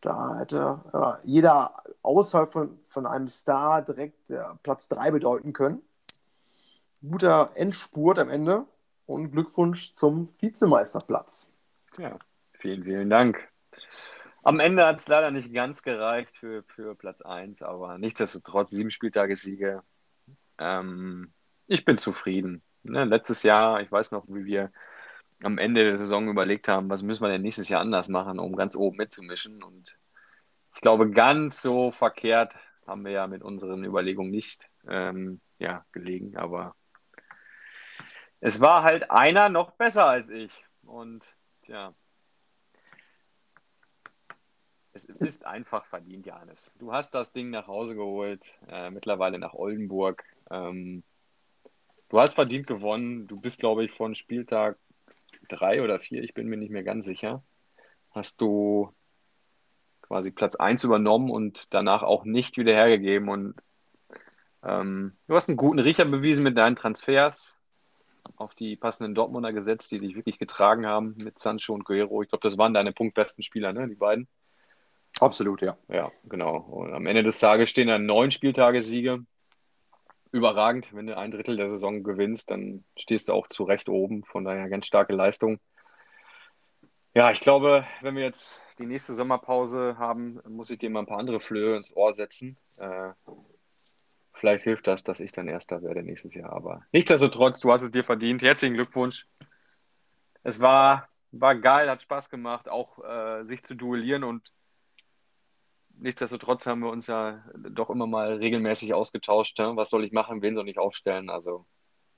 [0.00, 5.82] Da hätte ja, jeder außerhalb von, von einem Star direkt äh, Platz 3 bedeuten können.
[7.02, 8.64] Guter Endspurt am Ende
[9.06, 11.52] und Glückwunsch zum Vizemeisterplatz.
[11.98, 12.18] Ja,
[12.52, 13.48] vielen, vielen Dank.
[14.42, 18.90] Am Ende hat es leider nicht ganz gereicht für, für Platz 1, aber nichtsdestotrotz sieben
[18.90, 19.82] Spieltage Siege.
[20.58, 21.32] Ähm,
[21.66, 22.62] ich bin zufrieden.
[22.82, 24.72] Ne, letztes Jahr, ich weiß noch, wie wir
[25.42, 28.54] am Ende der Saison überlegt haben, was müssen wir denn nächstes Jahr anders machen, um
[28.54, 29.62] ganz oben mitzumischen.
[29.62, 29.98] Und
[30.74, 36.36] ich glaube, ganz so verkehrt haben wir ja mit unseren Überlegungen nicht ähm, ja, gelegen.
[36.36, 36.74] Aber
[38.40, 40.64] es war halt einer noch besser als ich.
[40.82, 41.94] Und tja,
[44.92, 46.70] es ist einfach verdient, Janis.
[46.78, 50.24] Du hast das Ding nach Hause geholt, äh, mittlerweile nach Oldenburg.
[50.50, 51.04] Ähm,
[52.08, 53.26] du hast verdient gewonnen.
[53.26, 54.76] Du bist, glaube ich, von Spieltag
[55.50, 57.42] drei oder vier, ich bin mir nicht mehr ganz sicher,
[58.10, 58.92] hast du
[60.02, 63.28] quasi Platz 1 übernommen und danach auch nicht wieder hergegeben.
[63.28, 63.54] Und
[64.64, 67.56] ähm, du hast einen guten Riecher bewiesen mit deinen Transfers,
[68.36, 72.22] auf die passenden Dortmunder gesetzt, die dich wirklich getragen haben mit Sancho und Guerrero.
[72.22, 74.28] Ich glaube, das waren deine punktbesten Spieler, ne, die beiden.
[75.20, 75.76] Absolut, ja.
[75.88, 76.56] Ja, genau.
[76.56, 79.24] Und am Ende des Tages stehen dann neun Spieltage Siege.
[80.32, 84.24] Überragend, wenn du ein Drittel der Saison gewinnst, dann stehst du auch zu Recht oben.
[84.24, 85.58] Von daher ganz starke Leistung.
[87.14, 91.06] Ja, ich glaube, wenn wir jetzt die nächste Sommerpause haben, muss ich dir mal ein
[91.06, 92.56] paar andere Flöhe ins Ohr setzen.
[92.78, 93.10] Äh,
[94.32, 96.52] vielleicht hilft das, dass ich dann Erster werde nächstes Jahr.
[96.52, 98.42] Aber nichtsdestotrotz, du hast es dir verdient.
[98.42, 99.26] Herzlichen Glückwunsch.
[100.44, 104.52] Es war, war geil, hat Spaß gemacht, auch äh, sich zu duellieren und
[106.00, 109.58] nichtsdestotrotz haben wir uns ja doch immer mal regelmäßig ausgetauscht.
[109.58, 109.72] Ne?
[109.76, 111.30] Was soll ich machen, wen soll ich aufstellen?
[111.30, 111.66] Also,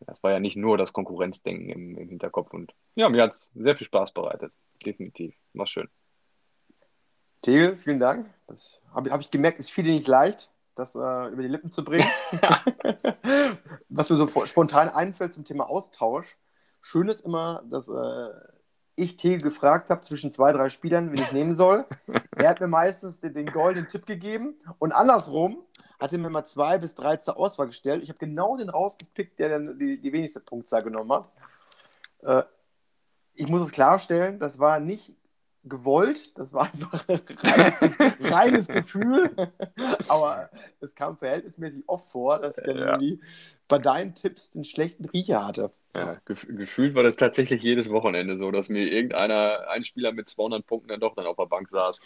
[0.06, 2.52] es war ja nicht nur das Konkurrenzdenken im, im Hinterkopf.
[2.52, 4.52] Und ja, mir hat es sehr viel Spaß bereitet.
[4.84, 5.34] Definitiv.
[5.52, 5.88] War schön.
[7.42, 8.32] Tegel, vielen Dank.
[8.46, 11.84] Das habe hab ich gemerkt, ist viele nicht leicht, das äh, über die Lippen zu
[11.84, 12.08] bringen.
[13.88, 16.38] Was mir so spontan einfällt zum Thema Austausch.
[16.80, 18.28] Schön ist immer, dass äh,
[18.94, 21.86] ich Tegel gefragt habe zwischen zwei, drei Spielern, wen ich nehmen soll.
[22.36, 25.58] er hat mir meistens den, den goldenen Tipp gegeben und andersrum
[25.98, 28.02] hat er mir mal zwei bis drei zur Auswahl gestellt.
[28.02, 31.30] Ich habe genau den rausgepickt, der dann die, die wenigste Punktzahl genommen hat.
[32.22, 32.42] Äh,
[33.34, 35.14] ich muss es klarstellen, das war nicht
[35.64, 37.08] gewollt, das war einfach
[37.42, 37.78] reines,
[38.20, 39.30] reines Gefühl.
[40.08, 42.86] Aber es kam verhältnismäßig oft vor, dass ich dann ja.
[42.86, 43.20] irgendwie
[43.68, 45.70] bei deinen Tipps den schlechten Riecher hatte.
[45.94, 50.28] Ja, gef gefühlt war das tatsächlich jedes Wochenende so, dass mir irgendeiner, ein Spieler mit
[50.28, 51.98] 200 Punkten dann doch dann auf der Bank saß.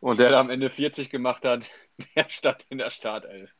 [0.00, 1.66] Und der da am Ende 40 gemacht hat,
[2.16, 3.50] der stand in der Startelf.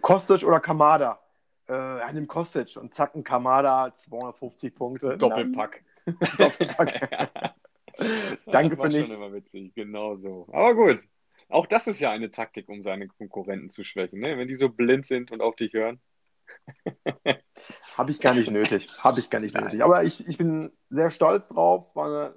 [0.00, 1.20] Kostic oder Kamada?
[1.68, 5.16] Äh, er nimmt Kostic und zack, ein Kamada, 250 Punkte.
[5.16, 5.84] Doppelpack.
[6.38, 7.54] Doppelpack.
[8.46, 9.10] Danke für nichts.
[9.10, 10.46] Das war immer witzig, genau so.
[10.52, 11.00] Aber gut,
[11.48, 14.36] auch das ist ja eine Taktik, um seine Konkurrenten zu schwächen, ne?
[14.38, 16.00] wenn die so blind sind und auf dich hören.
[17.96, 18.88] Habe ich gar nicht nötig.
[18.98, 19.82] Habe ich gar nicht nötig.
[19.82, 21.94] Aber ich, ich bin sehr stolz drauf.
[21.94, 22.34] War eine,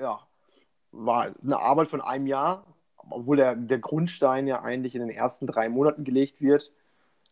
[0.00, 0.20] ja,
[0.92, 5.46] war eine Arbeit von einem Jahr, obwohl der, der Grundstein ja eigentlich in den ersten
[5.46, 6.72] drei Monaten gelegt wird.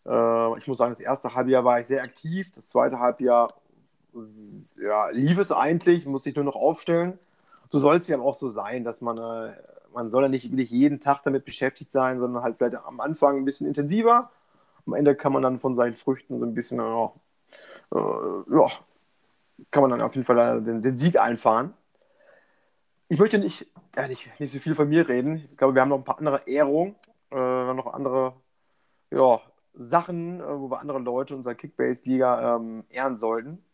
[0.06, 2.50] Äh, ich muss sagen, das erste Halbjahr war ich sehr aktiv.
[2.52, 3.48] Das zweite Halbjahr
[4.80, 7.18] ja, lief es eigentlich, muss ich nur noch aufstellen.
[7.68, 9.54] So soll es ja auch so sein, dass man, äh,
[9.92, 13.36] man soll ja nicht wirklich jeden Tag damit beschäftigt sein, sondern halt vielleicht am Anfang
[13.36, 14.30] ein bisschen intensiver.
[14.86, 17.08] Am Ende kann man dann von seinen Früchten so ein bisschen, äh,
[17.92, 18.66] ja,
[19.70, 21.74] kann man dann auf jeden Fall den, den Sieg einfahren.
[23.08, 25.48] Ich möchte nicht, ja, nicht, nicht so viel von mir reden.
[25.50, 26.94] Ich glaube, wir haben noch ein paar andere Ehrungen,
[27.30, 28.34] äh, noch andere
[29.10, 29.40] ja,
[29.74, 33.64] Sachen, äh, wo wir andere Leute unserer Kickbase-Liga ähm, ehren sollten.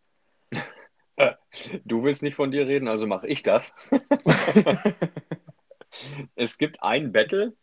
[1.85, 3.75] Du willst nicht von dir reden, also mache ich das.
[6.35, 7.55] es gibt ein Battle,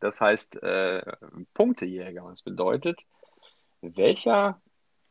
[0.00, 1.02] das heißt äh,
[1.54, 2.26] Punktejäger.
[2.28, 3.02] Das bedeutet,
[3.82, 4.60] welcher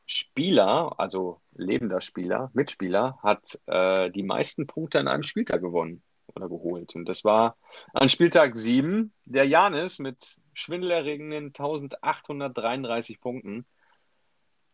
[0.05, 6.03] Spieler, also lebender Spieler, Mitspieler, hat äh, die meisten Punkte an einem Spieltag gewonnen
[6.35, 6.95] oder geholt.
[6.95, 7.57] Und das war
[7.93, 13.65] an Spieltag 7 der Janis mit schwindelerregenden 1833 Punkten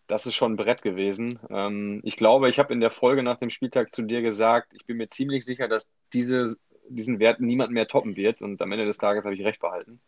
[0.07, 1.39] das ist schon ein Brett gewesen.
[1.49, 4.85] Ähm, ich glaube, ich habe in der Folge nach dem Spieltag zu dir gesagt, ich
[4.85, 6.57] bin mir ziemlich sicher, dass diese,
[6.89, 8.41] diesen Wert niemand mehr toppen wird.
[8.41, 9.99] Und am Ende des Tages habe ich recht behalten.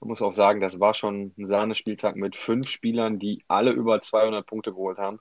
[0.00, 4.00] Man muss auch sagen, das war schon ein Sahnespieltag mit fünf Spielern, die alle über
[4.00, 5.20] 200 Punkte geholt haben.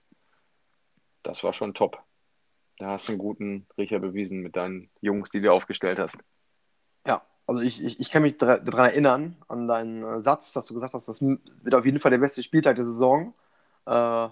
[1.23, 1.99] Das war schon top.
[2.77, 6.17] Da hast du einen guten Riecher bewiesen mit deinen Jungs, die du aufgestellt hast.
[7.05, 10.73] Ja, also ich, ich, ich kann mich daran erinnern, an deinen äh, Satz, dass du
[10.73, 13.35] gesagt hast, das wird auf jeden Fall der beste Spieltag der Saison.
[13.85, 14.29] Äh,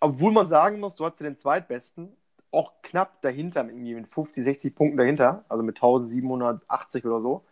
[0.00, 2.16] obwohl man sagen muss, du hast ja den zweitbesten,
[2.50, 7.44] auch knapp dahinter, mit, irgendwie mit 50, 60 Punkten dahinter, also mit 1780 oder so.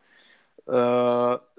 [0.67, 0.73] Äh,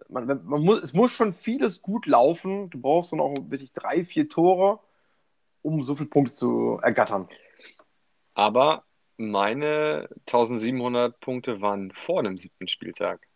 [0.10, 2.70] man, man muss, es muss schon vieles gut laufen.
[2.70, 4.80] Du brauchst dann auch wirklich drei, vier Tore,
[5.62, 7.28] um so viele Punkte zu ergattern.
[8.34, 8.84] Aber
[9.18, 13.28] meine 1700 Punkte waren vor dem siebten Spieltag.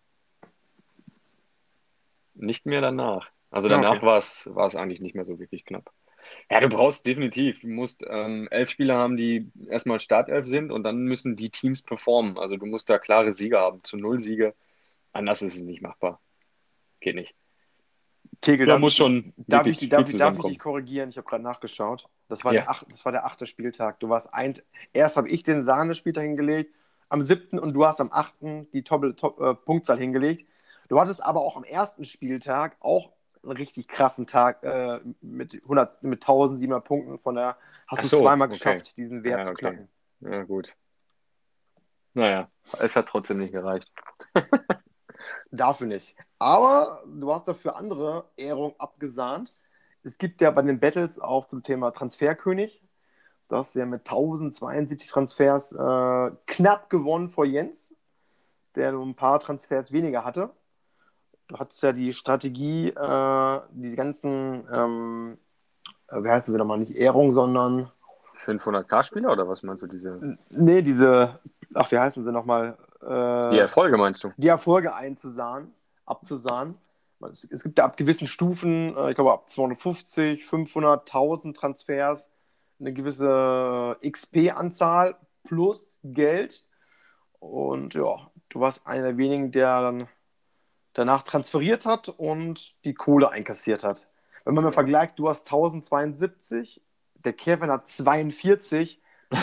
[2.35, 3.29] Nicht mehr danach.
[3.51, 4.05] Also danach okay.
[4.55, 5.91] war es eigentlich nicht mehr so wirklich knapp.
[6.49, 7.61] Ja, du brauchst definitiv.
[7.61, 11.81] Du musst ähm, elf Spieler haben, die erstmal Startelf sind und dann müssen die Teams
[11.81, 12.37] performen.
[12.37, 13.83] Also du musst da klare Sieger haben.
[13.83, 14.53] Zu null Siege.
[15.11, 16.19] Anders ist es nicht machbar.
[16.99, 17.35] Geht nicht.
[18.41, 19.33] Tegel, da muss schon.
[19.37, 21.09] Darf ich, darf, darf ich dich korrigieren?
[21.09, 22.07] Ich habe gerade nachgeschaut.
[22.27, 22.61] Das war, ja.
[22.61, 23.99] der ach, das war der achte Spieltag.
[23.99, 24.55] Du warst ein,
[24.91, 26.73] erst habe ich den Sahnespieltag hingelegt,
[27.09, 30.47] am siebten und du hast am achten die Top, Top, äh, Punktzahl hingelegt.
[30.89, 33.11] Du hattest aber auch am ersten Spieltag auch
[33.43, 37.17] einen richtig krassen Tag äh, mit, 100, mit 1700 Punkten.
[37.17, 38.57] Von der hast du so, zweimal okay.
[38.57, 39.89] geschafft, diesen Wert ja, zu knacken.
[40.21, 40.75] Ja, gut.
[42.13, 43.91] Naja, es hat trotzdem nicht gereicht.
[45.51, 46.15] Dafür nicht.
[46.37, 49.55] Aber du hast dafür andere Ehrungen abgesahnt.
[50.03, 52.83] Es gibt ja bei den Battles auch zum Thema Transferkönig.
[53.47, 57.95] Du hast ja mit 1072 Transfers äh, knapp gewonnen vor Jens,
[58.75, 60.53] der nur ein paar Transfers weniger hatte
[61.47, 65.37] du hattest ja die Strategie, äh, die ganzen, ähm,
[66.09, 67.91] äh, wie heißen sie nochmal, nicht Ehrung, sondern
[68.43, 70.37] 500k-Spieler oder was meinst du, diese?
[70.51, 71.39] Nee, diese,
[71.73, 72.77] ach, wie heißen sie nochmal?
[73.01, 74.31] Äh, die Erfolge meinst du?
[74.37, 75.73] Die Erfolge einzusahen,
[76.05, 76.77] abzusahen,
[77.29, 82.29] es, es gibt ja ab gewissen Stufen, äh, ich glaube ab 250, 500, 1000 Transfers,
[82.79, 86.63] eine gewisse XP-Anzahl plus Geld.
[87.39, 90.07] Und ja, du warst einer der wenigen, der dann
[90.93, 94.07] danach transferiert hat und die Kohle einkassiert hat.
[94.45, 96.81] Wenn man mal vergleicht, du hast 1072,
[97.15, 99.01] der Kevin hat 42.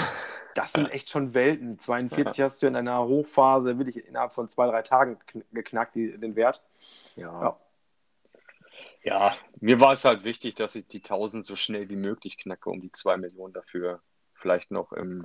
[0.57, 1.79] Das sind echt schon Welten.
[1.79, 6.19] 42 hast du in einer Hochphase wirklich innerhalb von zwei, drei Tagen kn- geknackt, die,
[6.19, 6.61] den Wert.
[7.15, 7.41] Ja.
[7.41, 7.57] Ja.
[9.03, 12.69] Ja, mir war es halt wichtig, dass ich die 1000 so schnell wie möglich knacke,
[12.69, 14.03] um die 2 Millionen dafür
[14.35, 15.25] vielleicht noch im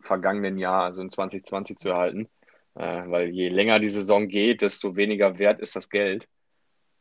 [0.00, 2.28] vergangenen Jahr, also in 2020 zu erhalten.
[2.74, 6.28] Äh, weil je länger die Saison geht, desto weniger wert ist das Geld.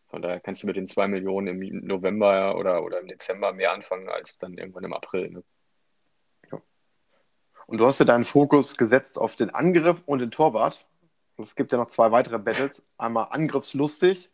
[0.08, 3.74] Von daher kannst du mit den 2 Millionen im November oder, oder im Dezember mehr
[3.74, 5.30] anfangen als dann irgendwann im April.
[5.30, 5.44] Ne?
[7.70, 10.88] Und du hast ja deinen Fokus gesetzt auf den Angriff und den Torwart.
[11.38, 12.90] Es gibt ja noch zwei weitere Battles.
[12.98, 14.32] Einmal angriffslustig.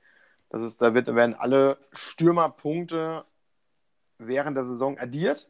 [0.49, 3.25] Das ist, da wird, werden alle Stürmerpunkte
[4.17, 5.49] während der Saison addiert.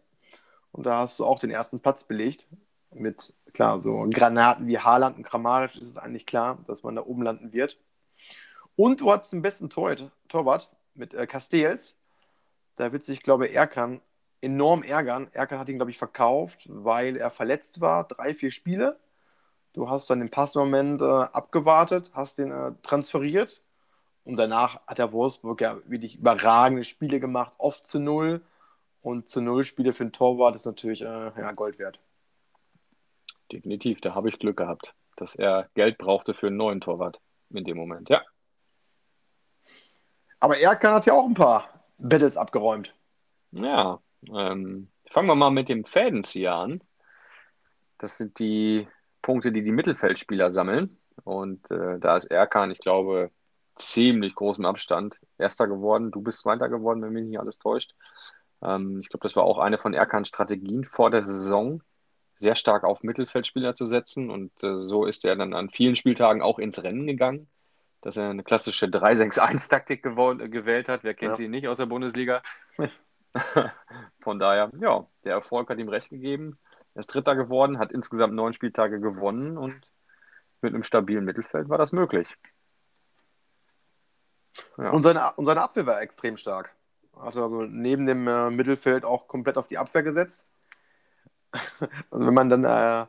[0.72, 2.48] Und da hast du auch den ersten Platz belegt.
[2.96, 7.04] Mit, klar, so Granaten wie Haaland und Kramaric ist es eigentlich klar, dass man da
[7.04, 7.78] oben landen wird.
[8.76, 9.96] Und du hattest den besten Tor
[10.28, 12.00] Torwart mit äh, Castells.
[12.76, 14.02] Da wird sich, glaube ich, Erkan
[14.42, 15.30] enorm ärgern.
[15.32, 18.08] Erkan hat ihn, glaube ich, verkauft, weil er verletzt war.
[18.08, 19.00] Drei, vier Spiele.
[19.74, 23.62] Du hast dann den Passmoment äh, abgewartet, hast den äh, transferiert.
[24.26, 28.42] Und danach hat der Wolfsburg ja wirklich überragende Spiele gemacht, oft zu Null.
[29.02, 32.00] Und zu Null Spiele für den Torwart ist natürlich äh, ja, Gold wert.
[33.52, 37.64] Definitiv, da habe ich Glück gehabt, dass er Geld brauchte für einen neuen Torwart in
[37.64, 38.10] dem Moment.
[38.10, 38.24] Ja,
[40.40, 41.68] Aber Erkan hat ja auch ein paar
[42.04, 42.94] Battles abgeräumt.
[43.52, 44.00] ja.
[44.34, 46.82] Ähm, fangen wir mal mit dem Fädenzieher an.
[48.00, 48.88] Das sind die
[49.22, 51.00] Punkte, die die Mittelfeldspieler sammeln.
[51.24, 53.30] Und äh, da ist Erkan, ich glaube,
[53.76, 56.12] ziemlich großem Abstand Erster geworden.
[56.12, 57.94] Du bist Zweiter geworden, wenn mich nicht alles täuscht.
[58.64, 61.84] Ähm, ich glaube, das war auch eine von Erkans Strategien vor der Saison,
[62.38, 64.30] sehr stark auf Mittelfeldspieler zu setzen.
[64.30, 67.48] Und äh, so ist er dann an vielen Spieltagen auch ins Rennen gegangen,
[68.02, 71.04] dass er eine klassische 3-6-1-Taktik gewol- gewählt hat.
[71.04, 71.36] Wer kennt Ja.
[71.36, 72.42] sie nicht aus der Bundesliga?
[74.22, 76.58] Von daher, ja, der Erfolg hat ihm recht gegeben.
[76.94, 79.92] Er ist Dritter geworden, hat insgesamt neun Spieltage gewonnen und
[80.62, 82.34] mit einem stabilen Mittelfeld war das möglich.
[84.78, 84.90] Ja.
[84.92, 86.74] Und seine, und seine Abwehr war extrem stark.
[87.18, 90.48] Hat also neben dem äh, Mittelfeld auch komplett auf die Abwehr gesetzt.
[92.10, 93.08] Und wenn man dann, äh, er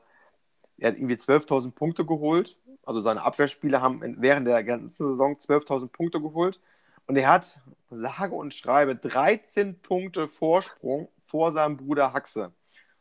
[0.89, 2.59] hat irgendwie 12.000 Punkte geholt.
[2.85, 6.61] Also seine Abwehrspieler haben während der ganzen Saison 12.000 Punkte geholt.
[7.07, 7.59] Und er hat,
[7.91, 12.53] sage und schreibe, 13 Punkte Vorsprung vor seinem Bruder Haxe.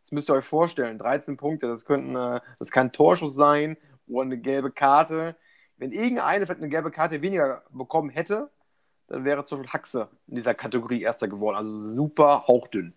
[0.04, 1.00] Das müsst ihr euch vorstellen.
[1.00, 3.78] 13 Punkte, das, könnten, äh, das kann ein Torschuss sein
[4.08, 5.36] oder eine gelbe Karte.
[5.78, 8.52] Wenn irgendeine vielleicht eine gelbe Karte weniger bekommen hätte,
[9.08, 11.58] dann wäre zum Beispiel Haxe in dieser Kategorie Erster geworden.
[11.58, 12.94] Also super hauchdünn.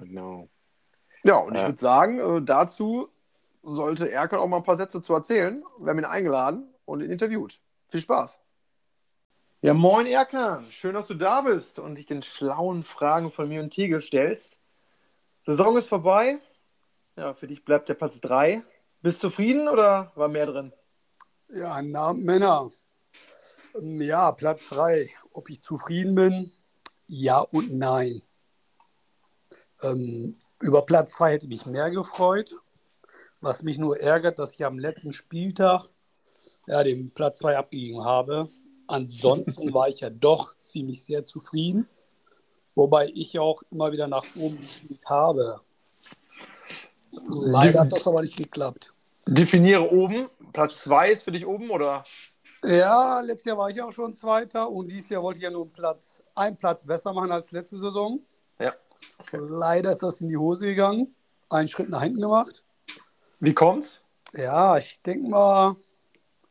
[0.00, 0.48] Genau.
[1.22, 1.68] Ja, und ich Ja.
[1.68, 3.08] würde sagen, äh, dazu
[3.62, 5.58] sollte Erkan auch mal ein paar Sätze zu erzählen.
[5.78, 7.60] Wir haben ihn eingeladen und ihn interviewt.
[7.88, 8.40] Viel Spaß.
[9.62, 10.64] Ja, moin Erkan.
[10.70, 14.58] Schön, dass du da bist und dich den schlauen Fragen von mir und Tegel stellst.
[15.44, 16.38] Saison ist vorbei.
[17.16, 18.62] Ja, für dich bleibt der Platz 3.
[19.02, 20.72] Bist du zufrieden oder war mehr drin?
[21.50, 22.70] Ja, na, Männer.
[23.78, 25.10] Ja, Platz 3.
[25.32, 26.52] Ob ich zufrieden bin?
[27.06, 28.22] Ja und nein.
[29.82, 32.56] Ähm, über Platz 2 hätte ich mich mehr gefreut.
[33.40, 35.84] Was mich nur ärgert, dass ich am letzten Spieltag
[36.66, 38.48] ja, den Platz 2 abgegeben habe.
[38.86, 41.88] Ansonsten war ich ja doch ziemlich sehr zufrieden.
[42.74, 45.60] Wobei ich auch immer wieder nach oben gespielt habe.
[47.28, 48.94] Leider hat das aber nicht geklappt.
[49.26, 50.28] Definiere oben.
[50.52, 52.04] Platz 2 ist für dich oben oder?
[52.64, 55.62] Ja, letztes Jahr war ich auch schon Zweiter und dieses Jahr wollte ich ja nur
[55.62, 58.20] einen Platz, einen Platz besser machen als letzte Saison.
[58.60, 58.72] Ja.
[59.32, 61.14] Leider ist das in die Hose gegangen.
[61.48, 62.64] Einen Schritt nach hinten gemacht.
[63.40, 64.00] Wie kommt's?
[64.34, 65.76] Ja, ich denke mal,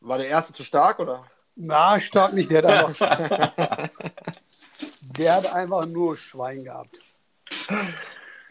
[0.02, 1.26] War der erste zu stark oder?
[1.56, 2.52] na, stark nicht.
[2.52, 3.90] Der hat einfach,
[5.17, 7.00] der hat einfach nur Schwein gehabt.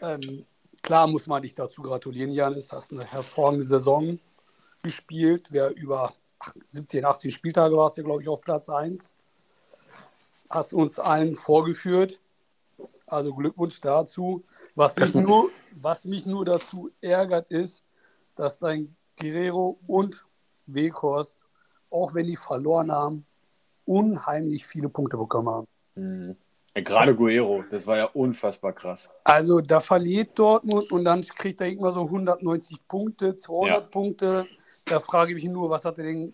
[0.01, 0.45] Ähm,
[0.81, 2.71] klar muss man dich dazu gratulieren, Janis.
[2.71, 4.19] Hast eine hervorragende Saison
[4.83, 5.47] gespielt.
[5.51, 6.13] Wer über
[6.63, 9.15] 17, 18 Spieltage warst du, glaube ich, auf Platz 1.
[10.49, 12.19] Hast uns allen vorgeführt.
[13.09, 14.41] Also Glückwunsch dazu.
[14.75, 17.83] Was mich, nur, was mich nur dazu ärgert, ist,
[18.35, 20.25] dass dein Guerrero und
[20.67, 21.37] Weghorst,
[21.89, 23.25] auch wenn die verloren haben,
[23.85, 25.67] unheimlich viele Punkte bekommen haben.
[25.95, 26.35] Mhm.
[26.75, 29.09] Ja, Gerade Guerrero, das war ja unfassbar krass.
[29.23, 33.87] Also da verliert Dortmund und dann kriegt er irgendwann so 190 Punkte, 200 Ja.
[33.87, 34.47] Punkte.
[34.85, 36.33] Da frage ich mich nur, was hat er denn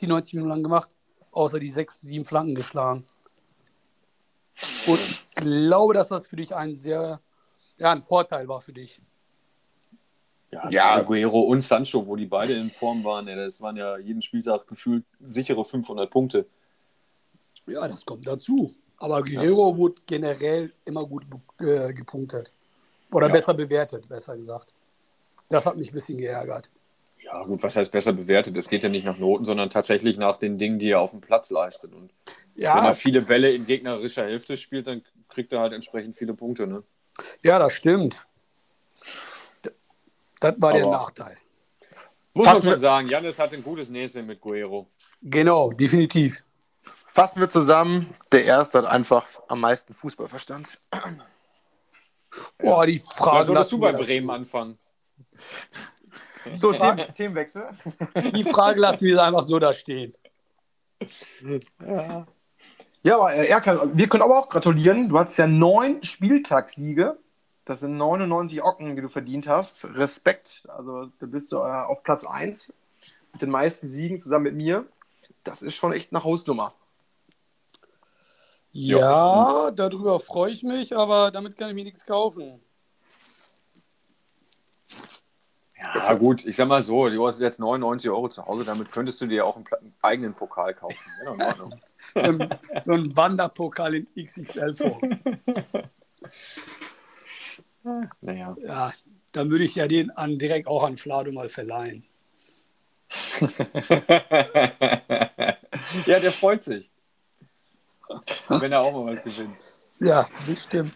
[0.00, 0.88] die 90 Minuten lang gemacht,
[1.32, 3.04] außer die sechs, sieben Flanken geschlagen.
[4.86, 7.20] Und ich glaube, dass das für dich ein sehr,
[7.78, 9.00] ja, ein Vorteil war für dich.
[10.50, 10.94] Ja, Ja.
[10.94, 14.66] Aguero und Sancho, wo die beide in Form waren, ey, das waren ja jeden Spieltag
[14.68, 16.46] gefühlt sichere 500 Punkte.
[17.66, 18.72] Ja, das kommt dazu.
[18.98, 21.24] Aber Guerrero wurde generell immer gut
[21.60, 22.52] äh, gepunktet.
[23.10, 23.32] Oder Ja.
[23.32, 24.72] besser bewertet, besser gesagt.
[25.48, 26.70] Das hat mich ein bisschen geärgert.
[27.22, 28.56] Ja, gut, was heißt besser bewertet?
[28.56, 31.20] Es geht ja nicht nach Noten, sondern tatsächlich nach den Dingen, die er auf dem
[31.20, 31.92] Platz leistet.
[31.94, 32.12] Und
[32.54, 36.34] wenn Ja, er viele Bälle in gegnerischer Hälfte spielt, dann kriegt er halt entsprechend viele
[36.34, 36.66] Punkte.
[36.66, 36.82] Ne?
[37.42, 38.26] ja das stimmt.
[40.40, 41.36] Das war der Aber- Nachteil.
[42.36, 44.88] Muss man sagen, Janis hat ein gutes Näschen mit Guerrero.
[45.22, 46.42] Genau, definitiv.
[47.06, 50.76] Fassen wir zusammen, der Erste hat einfach am meisten Fußballverstand.
[52.60, 53.46] Oh, die Frage.
[53.46, 54.76] solltest du bei Bremen anfangen.
[56.50, 57.68] So, Themen, Themenwechsel.
[58.34, 60.12] Die Frage lassen wir einfach so da stehen.
[61.80, 62.26] Ja,
[63.12, 65.10] aber äh, Erkan, wir können aber auch gratulieren.
[65.10, 67.18] Du hast ja neun Spieltagssiege.
[67.66, 69.84] Das sind 99 Ocken, die du verdient hast.
[69.94, 70.66] Respekt.
[70.68, 72.72] Also da bist du äh, auf Platz 1
[73.32, 74.86] mit den meisten Siegen zusammen mit mir.
[75.44, 76.72] Das ist schon echt eine Hausnummer.
[78.72, 82.60] Ja, darüber freue ich mich, aber damit kann ich mir nichts kaufen.
[85.78, 89.20] Ja, gut, ich sag mal so, du hast jetzt 99 Euro zu Hause, damit könntest
[89.20, 90.96] du dir auch einen eigenen Pokal kaufen.
[91.24, 91.80] Ja, in Ordnung.
[92.14, 92.48] So ein,
[92.78, 95.20] so ein Wanderpokal in XXL-Form.
[98.20, 98.56] naja.
[98.60, 98.92] Ja,
[99.32, 102.06] dann würde ich ja den an, direkt auch an Flado mal verleihen.
[106.06, 106.90] ja, der freut sich.
[108.48, 109.56] Wenn er auch mal was gewinnt.
[110.00, 110.92] Ja, bestimmt.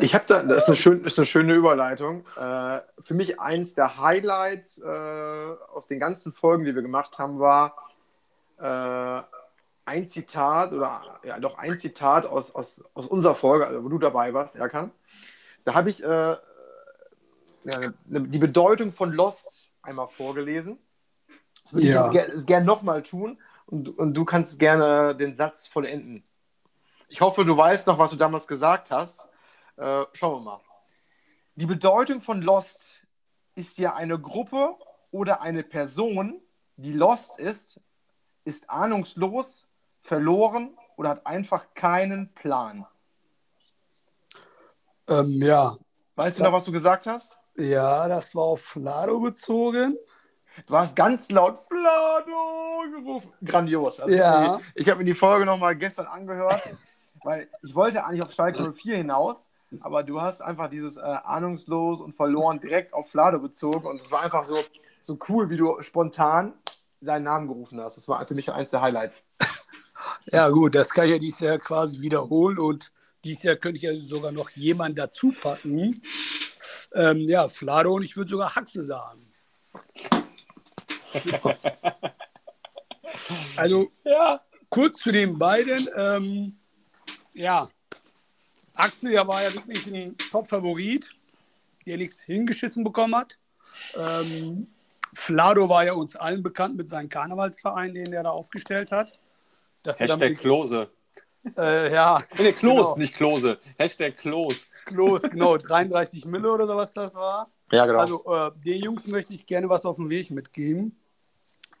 [0.00, 2.24] Ich habe da, das ist eine, schön, ist eine schöne Überleitung.
[2.36, 7.38] Äh, für mich eins der Highlights äh, aus den ganzen Folgen, die wir gemacht haben,
[7.38, 7.74] war
[8.58, 9.22] äh,
[9.88, 13.98] ein Zitat oder ja, doch ein Zitat aus, aus, aus unserer Folge, also wo du
[13.98, 14.92] dabei warst, Erkan.
[15.64, 16.40] Da habe ich äh, ja,
[18.04, 20.78] ne- die Bedeutung von Lost einmal vorgelesen.
[21.64, 22.06] Das würde Ja.
[22.06, 26.22] ich jetzt gerne gern nochmal tun und, und du kannst gerne den Satz vollenden.
[27.08, 29.26] Ich hoffe, du weißt noch, was du damals gesagt hast.
[29.76, 30.60] Äh, schauen wir mal.
[31.54, 33.02] Die Bedeutung von Lost
[33.54, 34.76] ist ja eine Gruppe
[35.10, 36.40] oder eine Person,
[36.76, 37.80] die lost ist,
[38.44, 39.67] ist ahnungslos,
[40.08, 42.86] verloren oder hat einfach keinen Plan.
[45.08, 45.76] Ähm, ja.
[46.16, 47.38] Weißt du noch, was du gesagt hast?
[47.58, 49.98] ja, das war auf Flado bezogen.
[50.66, 53.32] Du hast ganz laut Flado gerufen.
[53.44, 54.00] Grandios.
[54.00, 54.60] Also Ja.
[54.74, 56.62] Ich, ich habe mir die Folge nochmal gestern angehört,
[57.24, 59.50] weil ich wollte eigentlich auf Schalke 04 hinaus,
[59.80, 64.10] aber du hast einfach dieses äh, ahnungslos und verloren direkt auf Flado bezogen und es
[64.10, 64.56] war einfach so,
[65.02, 66.54] so cool, wie du spontan
[67.00, 67.96] seinen Namen gerufen hast.
[67.96, 69.24] Das war für mich eines der Highlights.
[70.30, 72.92] Ja, gut, das kann ich ja dieses Jahr quasi wiederholen und
[73.24, 76.02] dieses Jahr könnte ich ja sogar noch jemanden dazu packen.
[76.94, 79.26] Ähm, ja, Flado und ich würde sogar Haxe sagen.
[83.56, 84.40] Also, Ja.
[84.70, 85.88] kurz zu den beiden.
[85.96, 86.54] Ähm,
[87.34, 87.68] ja,
[88.74, 91.04] Axel ja, war ja wirklich ein Top-Favorit,
[91.86, 93.38] der nichts hingeschissen bekommen hat.
[93.94, 94.68] Ähm,
[95.14, 99.18] Flado war ja uns allen bekannt mit seinem Karnevalsverein, den er da aufgestellt hat.
[99.82, 100.90] Dass Hashtag damit, Klose.
[101.56, 102.96] äh, ja, Nee, Klos, Genau.
[102.98, 103.58] nicht Klose.
[103.78, 104.66] Hashtag Klos.
[104.84, 107.50] Klos, genau, 33 Mille oder so was das war.
[107.70, 107.98] Ja, genau.
[108.00, 110.98] Also äh, den Jungs möchte ich gerne was auf den Weg mitgeben.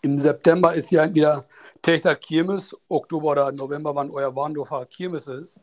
[0.02, 1.40] Im September ist ja wieder
[1.82, 5.60] Techter Kirmes, Oktober oder November, wann euer Warndorfer Kirmes ist.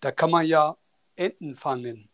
[0.00, 0.76] Da kann man ja
[1.16, 2.08] Enten fangen.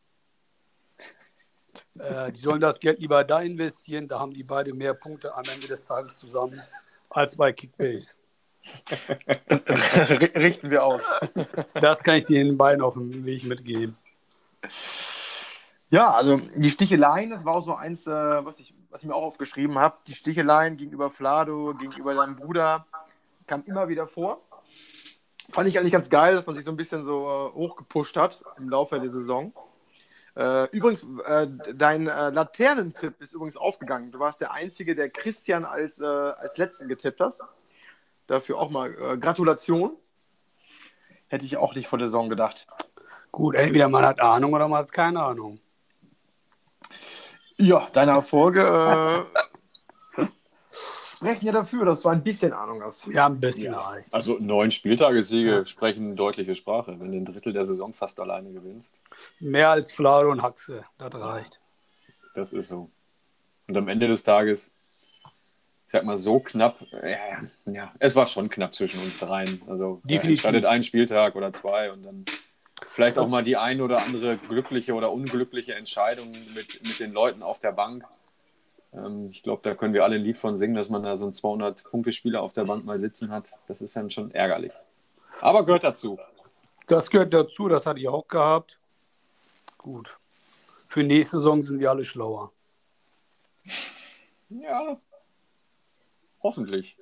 [1.99, 5.45] Äh, die sollen das Geld lieber da investieren, da haben die beide mehr Punkte am
[5.53, 6.61] Ende des Tages zusammen
[7.11, 8.15] als bei Kickbase.
[10.35, 11.03] Richten wir aus.
[11.75, 13.97] Das kann ich den beiden auf dem Weg mitgeben.
[15.89, 19.15] Ja, also die Sticheleien, das war auch so eins, äh, was, ich, was ich mir
[19.15, 19.97] auch aufgeschrieben habe.
[20.07, 22.87] Die Sticheleien gegenüber Flado, gegenüber deinem Bruder,
[23.47, 24.41] kam immer wieder vor.
[25.51, 28.41] Fand ich eigentlich ganz geil, dass man sich so ein bisschen so äh, hochgepusht hat
[28.57, 29.53] im Laufe der Saison.
[30.37, 34.13] Äh, übrigens, äh, dein äh, Laternentipp ist übrigens aufgegangen.
[34.13, 37.43] Du warst der Einzige, der Christian als, äh, als Letzten getippt hast.
[38.31, 39.91] Dafür auch mal äh, Gratulation.
[41.27, 42.65] Hätte ich auch nicht vor der Saison gedacht.
[43.33, 45.59] Gut, entweder man hat Ahnung oder man hat keine Ahnung.
[47.57, 49.27] Ja, deine Erfolge
[50.17, 50.23] äh,
[51.17, 53.09] sprechen ja dafür, dass du ein bisschen Ahnung hast.
[53.09, 53.81] Ja, ein bisschen Ja.
[53.81, 54.15] reicht.
[54.15, 58.53] Also neun Spieltagessiege sprechen eine deutliche Sprache, wenn du ein Drittel der Saison fast alleine
[58.53, 58.95] gewinnst.
[59.41, 61.59] Mehr als Flado und Haxe, das reicht.
[62.37, 62.91] Das ist so.
[63.67, 64.73] Und am Ende des Tages
[65.91, 66.77] ich sag mal, so knapp.
[67.03, 69.61] Ja, ja, es war schon knapp zwischen uns dreien.
[69.67, 70.45] Also äh, Definitiv.
[70.45, 72.25] entscheidet ein Spieltag oder zwei und dann
[72.91, 77.43] vielleicht auch mal die ein oder andere glückliche oder unglückliche Entscheidung mit, mit den Leuten
[77.43, 78.05] auf der Bank.
[78.93, 81.25] Ähm, ich glaube, da können wir alle ein Lied von singen, dass man da so
[81.25, 83.47] einen 200-Punkte-Spieler auf der Bank mal sitzen hat.
[83.67, 84.73] Das ist dann schon ärgerlich.
[85.41, 86.21] Aber gehört dazu.
[86.87, 88.79] Das gehört dazu, das hatte ich auch gehabt.
[89.77, 90.21] Gut.
[90.89, 92.53] Für nächste Saison sind wir alle schlauer.
[94.51, 94.97] Ja,
[96.43, 96.97] hoffentlich.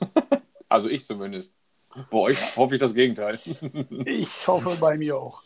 [0.68, 1.54] also ich zumindest.
[2.10, 3.40] Bei euch hoffe ich das Gegenteil.
[4.04, 5.42] Ich hoffe bei mir auch.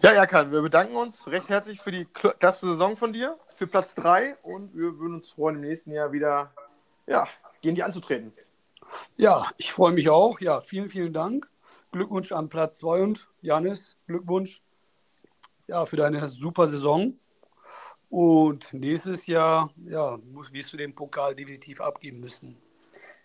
[0.00, 3.94] Ja, Erkan, wir bedanken uns recht herzlich für die klasse Saison von dir, für Platz
[3.96, 6.52] 3 und wir würden uns freuen, im nächsten Jahr wieder
[7.06, 7.26] ja,
[7.62, 8.32] gegen die anzutreten.
[9.16, 10.40] Ja, ich freue mich auch.
[10.40, 11.48] Ja, vielen, vielen Dank.
[11.90, 14.62] Glückwunsch an Platz 2 und Janis, Glückwunsch
[15.66, 17.18] ja, für deine super Saison.
[18.10, 22.56] Und nächstes Jahr ja, muss, wirst du den Pokal definitiv abgeben müssen.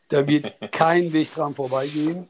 [0.09, 2.27] Da wird kein Weg dran vorbeigehen.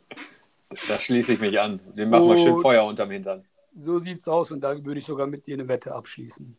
[0.87, 1.79] Da schließe ich mich an.
[1.95, 3.45] Den machen wir schön Feuer unterm Hintern.
[3.73, 6.55] So sieht's aus und da würde ich sogar mit dir eine Wette abschließen.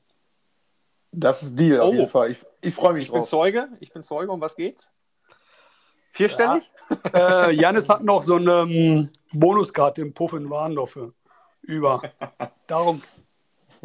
[1.12, 1.94] Das ist Deal auf Oh.
[1.94, 2.30] jeden Fall.
[2.32, 3.28] Ich, ich freue mich Ich bin drauf.
[3.28, 3.68] Zeuge.
[3.78, 4.32] Ich bin Zeuge.
[4.32, 4.92] Um was geht's?
[6.10, 6.64] Vierstellig?
[7.12, 11.12] Äh, Janis hat noch so eine ähm, Bonuskarte im Puff in Warndorfe
[11.62, 12.02] über.
[12.66, 13.00] Darum,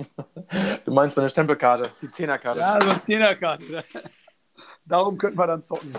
[0.86, 2.60] Du meinst meine Stempelkarte, die Zehnerkarte.
[2.60, 3.84] ja, so eine Zehnerkarte.
[4.88, 5.94] Darum könnten wir dann zocken.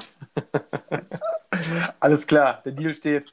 [2.00, 3.32] Alles klar, der Deal steht.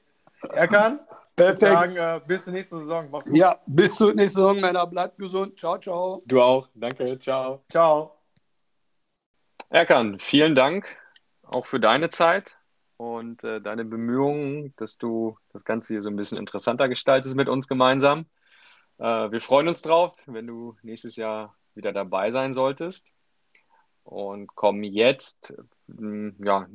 [0.54, 1.00] Erkan,
[1.36, 1.60] Perfekt.
[1.62, 3.10] sagen, äh, bis zur nächsten Saison.
[3.10, 3.36] Mach's gut.
[3.36, 4.86] Ja, bis zur nächsten Saison, Männer.
[4.86, 5.58] Bleibt gesund.
[5.58, 6.22] Ciao, ciao.
[6.26, 6.68] Du auch.
[6.76, 7.18] Danke.
[7.18, 7.64] Ciao.
[7.70, 8.14] Ciao.
[9.70, 10.86] Erkan, vielen Dank
[11.44, 12.56] auch für deine Zeit
[12.98, 17.50] und äh, deine Bemühungen, dass du das Ganze hier so ein bisschen interessanter gestaltest mit
[17.50, 18.26] uns gemeinsam.
[19.00, 23.06] Äh, wir freuen uns drauf, wenn du nächstes Jahr wieder dabei sein solltest
[24.04, 25.54] und kommen jetzt,
[25.88, 26.68] mh, ja,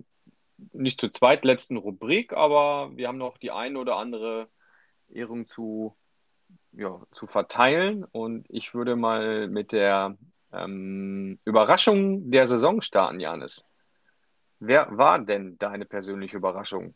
[0.73, 4.49] nicht zur zweitletzten Rubrik, aber wir haben noch die eine oder andere
[5.09, 5.97] Ehrung zu,
[6.73, 10.17] ja, zu verteilen und ich würde mal mit der
[10.53, 13.65] ähm, Überraschung der Saison starten, Janis.
[14.61, 16.95] Wer war denn deine persönliche Überraschung?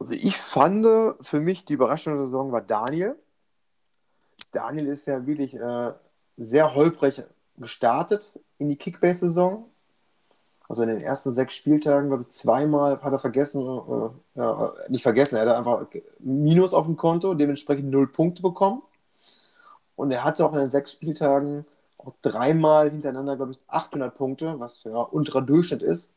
[0.00, 0.86] Also ich fand,
[1.20, 3.16] für mich die Überraschung der Saison war Daniel.
[4.50, 5.92] Daniel ist ja wirklich äh,
[6.38, 7.22] sehr holprig
[7.58, 9.66] gestartet in die Kickbase-Saison.
[10.68, 15.02] Also in den ersten sechs Spieltagen, glaube ich, zweimal hat er vergessen, äh, ja, nicht
[15.02, 15.86] vergessen, er hat einfach
[16.18, 18.82] Minus auf dem Konto, dementsprechend null Punkte bekommen.
[19.96, 21.66] Und er hatte auch in den sechs Spieltagen
[21.98, 26.10] auch dreimal hintereinander, glaube ich, 800 Punkte, was ja unterer Durchschnitt ist.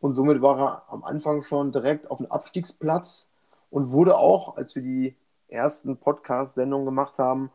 [0.00, 3.30] Und somit war er am Anfang schon direkt auf dem Abstiegsplatz
[3.70, 5.16] und wurde auch, als wir die
[5.48, 7.50] ersten Podcast-Sendungen gemacht haben,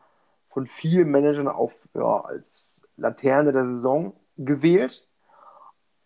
[0.46, 2.64] von vielen Managern auf, ja, als
[2.96, 5.08] Laterne der Saison gewählt.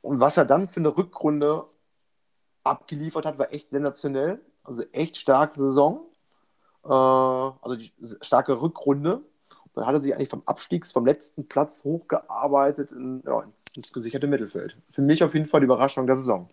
[0.00, 1.64] Und was er dann für eine Rückrunde
[2.64, 4.40] abgeliefert hat, war echt sensationell.
[4.64, 6.06] Also echt starke Saison.
[6.84, 9.22] Äh, also die starke Rückrunde.
[9.74, 13.44] Dann hat er sich eigentlich vom Abstiegs, vom letzten Platz hochgearbeitet in, ja,
[13.78, 14.76] ins gesicherte Mittelfeld.
[14.90, 16.50] Für mich auf jeden Fall die Überraschung der Saison.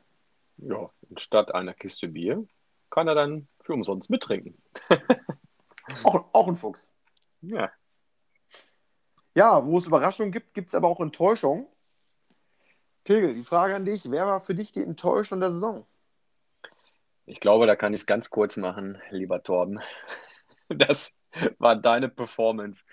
[0.57, 2.47] Ja, statt einer Kiste Bier
[2.89, 4.55] kann er dann für umsonst mittrinken.
[6.03, 6.91] Auch, auch ein Fuchs.
[7.41, 7.71] Ja,
[9.36, 11.67] Ja, wo es Überraschungen gibt, gibt es aber auch Enttäuschung.
[13.03, 15.86] Tegel, die Frage an dich: Wer war für dich die Enttäuschung der Saison?
[17.28, 19.80] ich glaube, da kann ich es ganz kurz machen, lieber Torben.
[20.67, 21.15] Das
[21.59, 22.84] war deine Performance.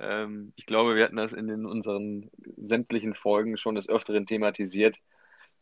[0.00, 4.98] Ähm, ich glaube, wir hatten das in den, unseren sämtlichen Folgen schon des Öfteren thematisiert.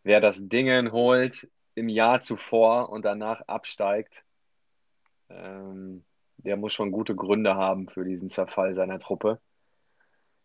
[0.05, 4.25] Wer das Dingen holt im Jahr zuvor und danach absteigt,
[5.29, 6.05] ähm,
[6.39, 9.41] der muss schon gute Gründe haben für diesen Zerfall seiner Truppe.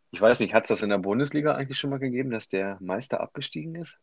[0.10, 2.78] Ich weiß nicht, hat es das in der Bundesliga eigentlich schon mal gegeben, dass der
[2.82, 4.00] Meister abgestiegen ist?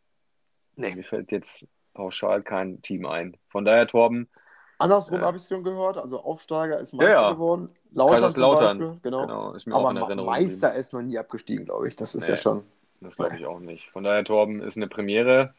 [0.76, 0.94] Nee.
[0.94, 3.36] Mir fällt jetzt pauschal kein Team ein.
[3.48, 4.28] Von daher, Torben,
[4.80, 5.26] Andersrum Ja.
[5.26, 5.96] habe ich es schon gehört.
[5.98, 7.32] Also Aufsteiger ist Meister Ja, ja.
[7.32, 7.68] geworden.
[7.92, 8.78] Lautern zum Kaiserslautern.
[8.78, 9.00] Beispiel.
[9.02, 9.20] Genau.
[9.22, 11.96] Genau, ist mir auch Aber in Ma- Erinnerung Meister ist noch nie abgestiegen, glaube ich.
[11.96, 12.30] Das ist Nee.
[12.30, 12.64] ja schon.
[13.00, 13.90] Das glaube ich auch nicht.
[13.90, 15.54] Von daher, Torben, ist eine Premiere.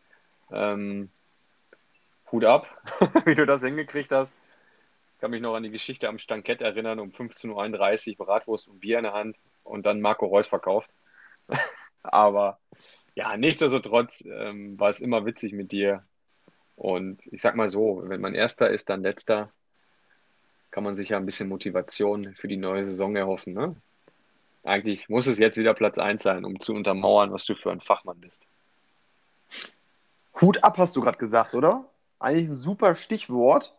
[0.52, 1.10] Ähm,
[2.32, 2.68] Hut ab,
[3.26, 4.32] wie du das hingekriegt hast.
[5.16, 8.80] Ich kann mich noch an die Geschichte am Stankett erinnern, um 15.31 Uhr Bratwurst und
[8.80, 10.90] Bier in der Hand und dann Marco Reus verkauft.
[12.04, 12.60] Aber
[13.16, 16.04] ja, nichtsdestotrotz ähm, war es immer witzig mit dir.
[16.76, 19.52] Und ich sag mal so, wenn man Erster ist, dann Letzter,
[20.72, 23.54] kann man sich ja ein bisschen Motivation für die neue Saison erhoffen.
[23.54, 23.76] Ne?
[24.64, 27.82] Eigentlich muss es jetzt wieder Platz 1 sein, um zu untermauern, was du für ein
[27.82, 28.42] Fachmann bist.
[30.40, 31.86] Hut ab, hast du gerade gesagt, oder?
[32.20, 33.76] Eigentlich ein super Stichwort.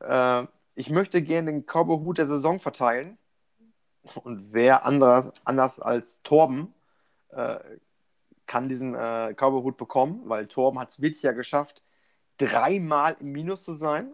[0.00, 3.18] Äh, ich möchte gerne den Cowboy-Hut der Saison verteilen.
[4.24, 6.72] Und wer anders, anders als Torben
[7.30, 7.58] äh,
[8.46, 11.82] kann diesen äh, Cowboy-Hut bekommen, weil Torben hat es wirklich ja geschafft,
[12.42, 14.12] dreimal im Minus zu sein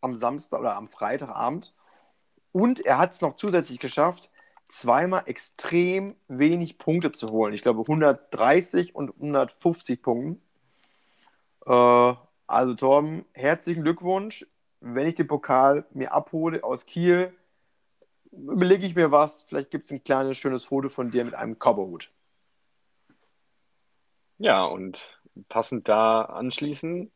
[0.00, 1.74] am Samstag oder am Freitagabend.
[2.52, 4.30] Und er hat es noch zusätzlich geschafft,
[4.68, 7.54] zweimal extrem wenig Punkte zu holen.
[7.54, 10.42] Ich glaube 130 und 150 Punkten.
[11.66, 12.14] Äh,
[12.46, 14.46] also Torben, herzlichen Glückwunsch.
[14.80, 17.32] Wenn ich den Pokal mir abhole aus Kiel,
[18.30, 19.42] überlege ich mir was.
[19.42, 22.10] Vielleicht gibt es ein kleines, schönes Foto von dir mit einem Cowboyhut.
[24.38, 27.10] Ja, und passend da anschließen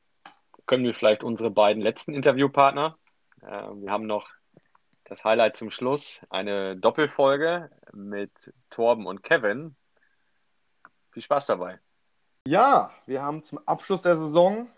[0.71, 2.97] können wir vielleicht unsere beiden letzten Interviewpartner.
[3.43, 4.29] Äh, wir haben noch
[5.03, 8.31] das Highlight zum Schluss, eine Doppelfolge mit
[8.71, 9.75] Torben und Kevin.
[11.11, 11.81] Viel Spaß dabei.
[12.47, 14.69] Ja, wir haben zum Abschluss der Saison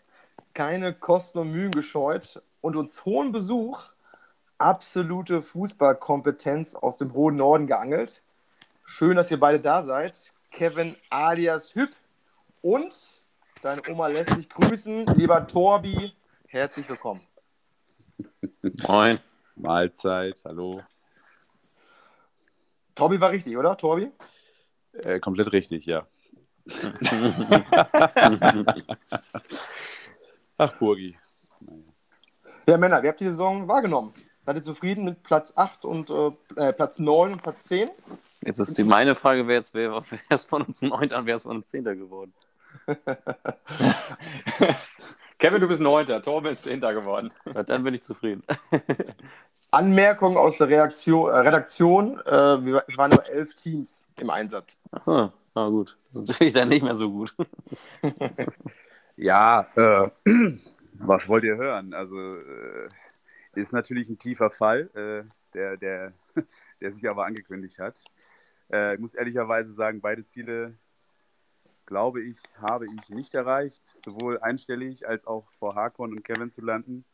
[0.54, 3.90] keine Kosten und Mühen gescheut und uns hohen Besuch,
[4.56, 8.22] absolute Fußballkompetenz aus dem hohen Norden geangelt.
[8.86, 10.32] Schön, dass ihr beide da seid.
[10.50, 11.90] Kevin alias Hüpp
[12.62, 13.21] und
[13.62, 15.06] deine Oma lässt dich grüßen.
[15.14, 16.12] Lieber Torbi,
[16.48, 17.20] herzlich willkommen.
[18.86, 19.20] Moin.
[19.54, 20.80] Mahlzeit, hallo.
[22.94, 23.76] Torbi war richtig, oder?
[23.76, 24.10] Torbi?
[24.94, 26.06] Äh, komplett richtig, ja.
[30.58, 31.16] Ach, Burgi.
[32.66, 34.08] Ja, Männer, wie habt ihr die Saison wahrgenommen?
[34.08, 37.90] Seid ihr zufrieden mit Platz 8 und äh, Platz 9 und Platz 10?
[38.42, 41.36] Jetzt ist die meine Frage, wer ist, wer, wer ist von uns 9 und wer
[41.36, 42.32] ist von uns 10 geworden?
[45.38, 47.32] Kevin, du bist Neunter, Torben ist Zehnter geworden.
[47.52, 48.42] Ja, dann bin ich zufrieden.
[49.70, 54.76] Anmerkung aus der Reaktion, äh, Redaktion: äh, wir, Es waren nur elf Teams im Einsatz.
[54.90, 55.96] Achso, na gut.
[56.12, 57.34] Das bin ich dann nicht mehr so gut.
[59.16, 60.10] ja, äh,
[60.94, 61.94] was wollt ihr hören?
[61.94, 62.88] Also, äh,
[63.54, 66.12] ist natürlich ein tiefer Fall, äh, der, der,
[66.80, 68.02] der sich aber angekündigt hat.
[68.72, 70.74] Äh, ich muss ehrlicherweise sagen, beide Ziele
[71.86, 76.64] glaube ich, habe ich nicht erreicht, sowohl einstellig als auch vor Hakon und Kevin zu
[76.64, 77.04] landen.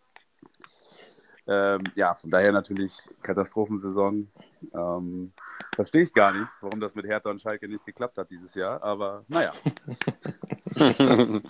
[1.46, 4.30] Ähm, ja, von daher natürlich Katastrophensaison.
[4.74, 5.32] Ähm,
[5.74, 8.82] verstehe ich gar nicht, warum das mit Hertha und Schalke nicht geklappt hat dieses Jahr,
[8.82, 9.52] aber naja.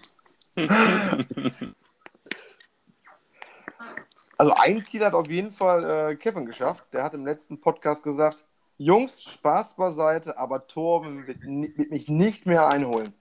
[4.38, 6.84] Also ein Ziel hat auf jeden Fall äh, Kevin geschafft.
[6.92, 8.46] Der hat im letzten Podcast gesagt,
[8.79, 13.12] Jungs, Spaß beiseite, aber Torben wird, wird mich nicht mehr einholen.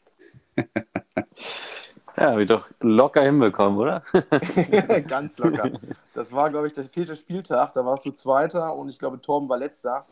[2.17, 4.03] ja, wir doch locker hinbekommen, oder?
[5.07, 5.71] Ganz locker.
[6.13, 7.73] Das war, glaube ich, der vierte Spieltag.
[7.73, 10.03] Da warst du Zweiter und ich glaube, Torben war Letzter.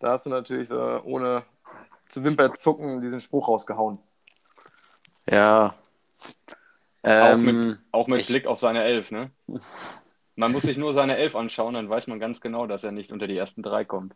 [0.00, 1.44] Da hast du natürlich äh, ohne
[2.08, 3.98] zu Wimperzucken diesen Spruch rausgehauen.
[5.30, 5.74] Ja.
[7.04, 9.30] Ähm, auch mit, auch mit Blick auf seine Elf, ne?
[10.34, 13.12] Man muss sich nur seine Elf anschauen, dann weiß man ganz genau, dass er nicht
[13.12, 14.14] unter die ersten drei kommt.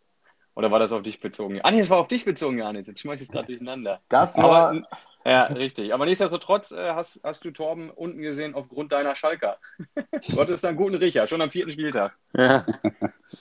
[0.55, 1.61] Oder war das auf dich bezogen?
[1.63, 2.87] Ah, nee, es war auf dich bezogen, Janis.
[2.87, 4.01] Jetzt schmeiß ich es gerade durcheinander.
[4.09, 4.71] Das war.
[4.71, 4.83] Aber,
[5.25, 5.93] ja, richtig.
[5.93, 9.59] Aber nichtsdestotrotz äh, hast, hast du Torben unten gesehen aufgrund deiner Schalker.
[9.97, 12.15] du hattest einen guten Riecher, schon am vierten Spieltag.
[12.35, 12.65] Ja.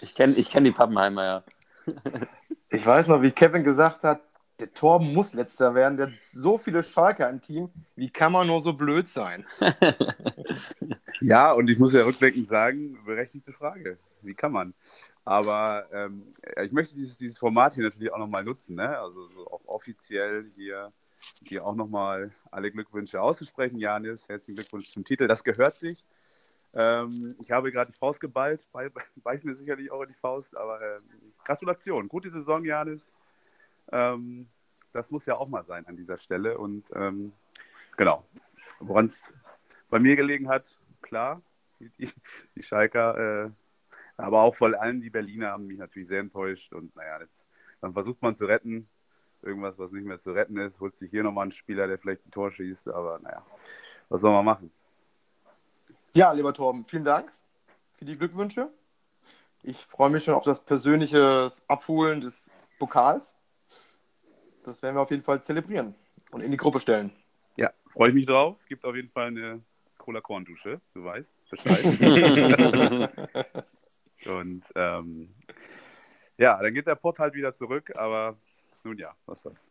[0.01, 1.43] Ich kenne ich kenn die Pappenheimer, ja.
[2.69, 4.21] Ich weiß noch, wie Kevin gesagt hat,
[4.59, 5.97] der Torben muss letzter werden.
[5.97, 7.69] Der hat so viele Schalker im Team.
[7.95, 9.45] Wie kann man nur so blöd sein?
[11.21, 13.97] ja, und ich muss ja rückblickend sagen, berechtigte Frage.
[14.21, 14.73] Wie kann man?
[15.25, 16.23] Aber ähm,
[16.63, 18.97] ich möchte dieses, dieses Format hier natürlich auch nochmal nutzen, ne?
[18.97, 20.91] also so auch offiziell hier,
[21.45, 23.77] hier auch nochmal alle Glückwünsche auszusprechen.
[23.77, 26.05] Janis, herzlichen Glückwunsch zum Titel, das gehört sich.
[26.73, 28.61] Ähm, ich habe gerade die Faust geballt,
[29.15, 30.99] beiß mir sicherlich auch in die Faust, aber äh,
[31.45, 33.13] Gratulation, gute Saison, Janis.
[33.91, 34.49] Ähm,
[34.91, 37.31] das muss ja auch mal sein an dieser Stelle und ähm,
[37.95, 38.25] genau,
[38.79, 39.31] woran es
[39.89, 40.65] bei mir gelegen hat,
[41.01, 41.41] klar,
[41.79, 42.09] die,
[42.55, 43.51] die Schalker äh,
[44.17, 46.73] aber auch vor allem die Berliner haben mich natürlich sehr enttäuscht.
[46.73, 47.47] Und naja, jetzt,
[47.81, 48.87] dann versucht man zu retten.
[49.41, 52.25] Irgendwas, was nicht mehr zu retten ist, holt sich hier nochmal einen Spieler, der vielleicht
[52.25, 52.87] ein Tor schießt.
[52.89, 53.45] Aber naja,
[54.09, 54.71] was soll man machen?
[56.13, 57.31] Ja, lieber Torben, vielen Dank
[57.91, 58.69] für die Glückwünsche.
[59.63, 62.45] Ich freue mich schon auf das persönliche Abholen des
[62.77, 63.35] Pokals.
[64.63, 65.95] Das werden wir auf jeden Fall zelebrieren
[66.31, 67.11] und in die Gruppe stellen.
[67.57, 68.57] Ja, freue ich mich drauf.
[68.67, 69.61] Gibt auf jeden Fall eine
[70.03, 71.83] Cola-Korn-Dusche, du weißt Bescheid.
[74.25, 75.29] und ähm,
[76.37, 78.35] ja, dann geht der Pott halt wieder zurück, aber
[78.83, 79.69] nun ja, was soll's.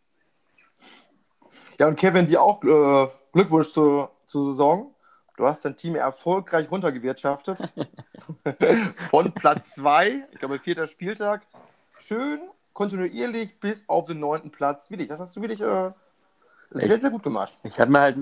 [1.79, 4.95] Ja, und Kevin, dir auch äh, Glückwunsch zur, zur Saison.
[5.37, 7.71] Du hast dein Team erfolgreich runtergewirtschaftet.
[9.11, 11.47] Von Platz 2, ich glaube, vierter Spieltag.
[11.99, 12.41] Schön
[12.73, 14.91] kontinuierlich bis auf den neunten Platz.
[14.91, 15.91] Willig, das hast du wirklich äh,
[16.71, 17.59] sehr, sehr gut gemacht.
[17.65, 18.17] Ich habe mir halt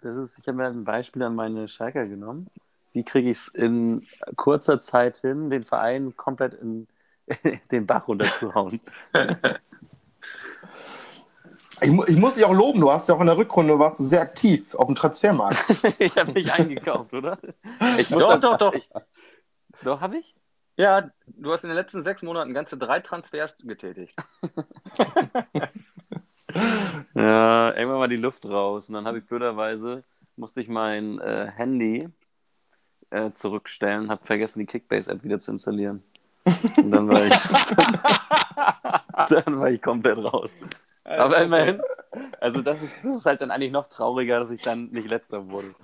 [0.00, 2.48] das ist, ich habe mir ein Beispiel an meine Schalker genommen.
[2.92, 6.86] Wie kriege ich es in kurzer Zeit hin, den Verein komplett in
[7.70, 8.80] den Bach runterzuhauen?
[11.80, 13.98] Ich, mu ich muss dich auch loben, du hast ja auch in der Rückrunde warst
[13.98, 15.64] du sehr aktiv auf dem Transfermarkt.
[15.98, 17.38] ich habe nicht eingekauft, oder?
[17.98, 18.74] Ich Doch, dann- doch, doch.
[18.74, 18.88] Ich,
[19.82, 20.34] doch, habe ich?
[20.76, 24.14] Ja, du hast in den letzten sechs Monaten ganze drei Transfers getätigt.
[27.14, 28.88] Ja, irgendwann mal die Luft raus.
[28.88, 30.04] Und dann habe ich blöderweise,
[30.36, 32.08] musste ich mein äh, Handy
[33.10, 36.02] äh, zurückstellen, habe vergessen, die Kickbase-App wieder zu installieren.
[36.76, 37.34] Und dann war ich,
[39.28, 40.54] dann war ich komplett raus.
[41.04, 41.80] Aber immerhin,
[42.40, 45.50] also das ist, das ist halt dann eigentlich noch trauriger, dass ich dann nicht letzter
[45.50, 45.74] wurde.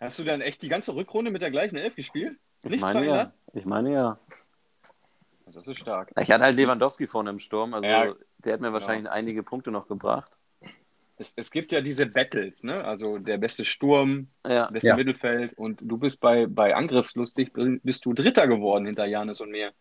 [0.00, 2.38] Hast du dann echt die ganze Rückrunde mit der gleichen Elf gespielt?
[2.62, 3.12] Ich Nichts meine ja.
[3.12, 3.34] verändert?
[3.52, 4.18] Ich meine ja.
[5.52, 6.12] Das ist stark.
[6.18, 9.70] Ich hatte halt Lewandowski vorne im Sturm, also Ja, der hat mir wahrscheinlich einige Punkte
[9.70, 10.30] noch gebracht.
[11.18, 12.82] Es, es gibt ja diese Battles, ne?
[12.84, 14.96] Also der beste Sturm, Ja, beste Ja.
[14.96, 19.72] Mittelfeld und du bist bei, bei Angriffslustig, bist du Dritter geworden hinter Janis und mir.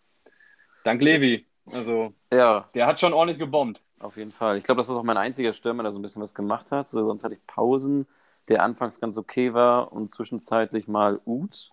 [0.83, 1.45] Dank Levi.
[1.71, 3.81] Also ja, der hat schon ordentlich gebombt.
[3.99, 4.57] Auf jeden Fall.
[4.57, 6.87] Ich glaube, das ist auch mein einziger Stürmer, der so ein bisschen was gemacht hat.
[6.87, 8.07] So, sonst hatte ich Pausen,
[8.47, 11.71] der anfangs ganz okay war und zwischenzeitlich mal Uth,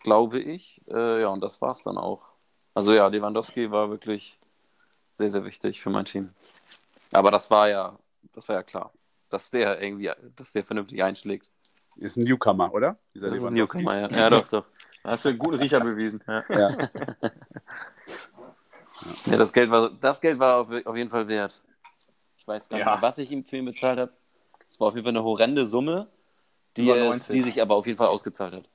[0.00, 0.82] glaube ich.
[0.88, 2.29] Äh, ja, und das war es dann auch.
[2.74, 4.38] Also ja, Lewandowski war wirklich
[5.12, 6.32] sehr, sehr wichtig für mein Team.
[7.12, 7.96] Aber das war ja,
[8.32, 8.92] das war ja klar,
[9.28, 11.48] dass der irgendwie, dass der vernünftig einschlägt.
[11.96, 12.96] Ist ein Newcomer, oder?
[13.14, 13.78] Dieser Das ist ein Lewandowski.
[13.78, 14.10] Newcomer, ja.
[14.16, 14.64] ja, doch, doch.
[15.02, 16.22] Hast du einen guten Riecher bewiesen.
[16.28, 16.76] Ja.
[19.26, 21.62] Ja, das Geld war, das Geld war auf, auf jeden Fall wert.
[22.36, 22.92] Ich weiß gar nicht, Ja.
[22.94, 24.12] mehr, was ich ihm für ihn bezahlt habe.
[24.68, 26.08] Es war auf jeden Fall eine horrende Summe,
[26.76, 27.32] die, es, 90.
[27.34, 28.68] die sich aber auf jeden Fall ausgezahlt hat.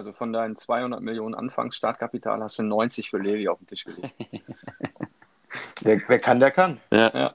[0.00, 4.14] Also von deinen 200 Millionen Anfangsstartkapital hast du 90 für Levi auf den Tisch gelegt.
[5.82, 6.80] Wer, wer kann, der kann.
[6.90, 7.34] Ja.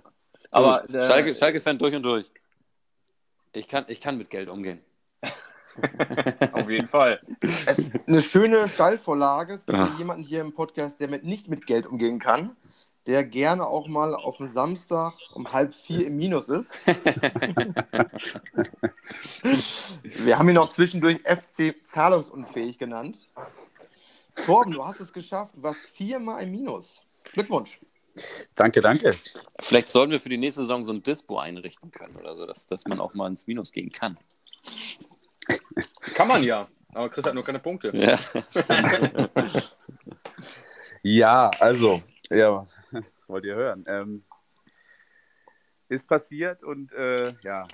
[0.50, 2.32] Aber Aber äh, Schalke, Schalke-Fan durch und durch.
[3.54, 4.80] Ich kann, ich kann mit Geld umgehen.
[6.54, 7.20] auf jeden Fall.
[8.08, 9.54] Eine schöne Stallvorlage.
[9.54, 9.94] Es gibt Ja.
[10.00, 12.56] jemanden hier im Podcast, der mit, nicht mit Geld umgehen kann,
[13.08, 16.78] der gerne auch mal auf den Samstag um halb vier im Minus ist.
[20.02, 23.30] Wir haben ihn auch zwischendurch FC zahlungsunfähig genannt.
[24.36, 25.56] Torben, du hast es geschafft.
[25.56, 27.02] Du warst viermal im Minus.
[27.32, 27.78] Glückwunsch.
[28.56, 29.16] Danke, danke.
[29.60, 32.66] Vielleicht sollten wir für die nächste Saison so ein Dispo einrichten können oder so, dass,
[32.68, 34.18] dass man auch mal ins Minus gehen kann.
[36.16, 36.68] Kann man ja.
[36.94, 37.92] Aber Chris hat nur keine Punkte.
[37.94, 38.18] Ja.
[41.08, 42.02] Ja, also,
[42.32, 42.66] ja,
[43.30, 43.84] wollt ihr hören?
[43.88, 44.24] Ähm,
[45.88, 47.68] ist passiert und äh, ja,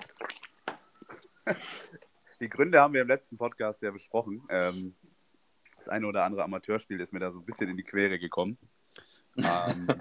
[2.40, 4.42] die Gründe haben wir im letzten Podcast ja besprochen.
[4.48, 4.94] Ähm,
[5.78, 8.58] das eine oder andere Amateurspiel ist mir da so ein bisschen in die Quere gekommen.
[9.36, 9.86] Ähm,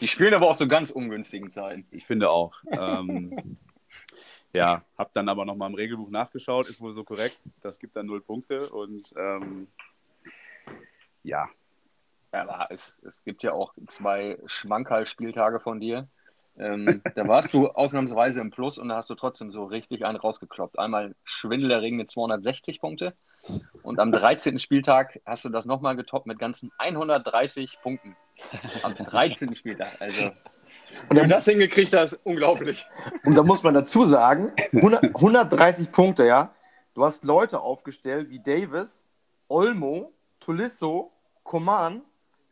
[0.00, 1.86] Die spielen aber auch zu ganz ungünstigen Zeiten.
[1.90, 2.56] ich finde auch.
[2.70, 3.56] Ähm,
[4.52, 7.38] ja, habe dann aber nochmal im Regelbuch nachgeschaut, ist wohl so korrekt.
[7.60, 9.68] Das gibt dann null Punkte und ähm,
[11.22, 11.48] ja,
[12.42, 16.08] Aber es, es gibt ja auch zwei Schmankerl-Spieltage von dir.
[16.58, 20.16] Ähm, da warst du ausnahmsweise im Plus und da hast du trotzdem so richtig einen
[20.16, 20.78] rausgekloppt.
[20.78, 23.14] Einmal schwindelerregende 260 Punkte
[23.82, 24.58] und am 13.
[24.58, 28.16] Spieltag hast du das nochmal getoppt mit ganzen 130 Punkten.
[28.82, 29.54] Am 13.
[29.54, 30.00] Spieltag.
[30.00, 30.30] Also,
[31.10, 32.86] wie du das hingekriegt hast, unglaublich.
[33.24, 36.54] Und da muss man dazu sagen, 100, 130 Punkte, ja.
[36.94, 39.10] Du hast Leute aufgestellt wie Davis,
[39.48, 41.12] Olmo, Tolisso,
[41.42, 42.02] Coman,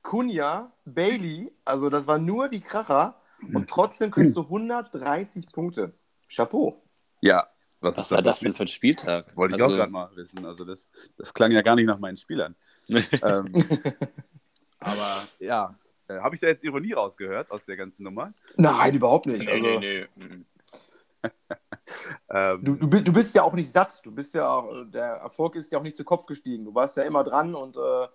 [0.05, 1.51] Kunja, Bailey.
[1.65, 3.21] Also das waren nur die Kracher.
[3.53, 5.93] Und trotzdem kriegst du 130 Punkte.
[6.33, 6.81] Chapeau.
[7.21, 7.49] ja.
[7.81, 9.37] Was, Was ist war da das denn für ein Spieltag?
[9.37, 10.47] Wollte ich Also, auch gerade mal wissen.
[10.47, 10.89] Also das,
[11.19, 12.55] das klang ja gar nicht nach meinen Spielern.
[12.89, 13.53] ähm,
[14.79, 15.75] aber ja,
[16.09, 18.33] äh, habe ich da jetzt Ironie rausgehört aus der ganzen Nummer?
[18.57, 19.45] Nein, überhaupt nicht.
[19.45, 20.25] Nee, Also, nee, nee.
[20.27, 20.45] Mhm.
[22.31, 24.01] Ähm, Du, du, du bist ja auch nicht satt.
[24.05, 26.65] Du bist ja, auch- der Erfolg ist ja auch nicht zu Kopf gestiegen.
[26.65, 28.07] Du warst ja immer dran und äh,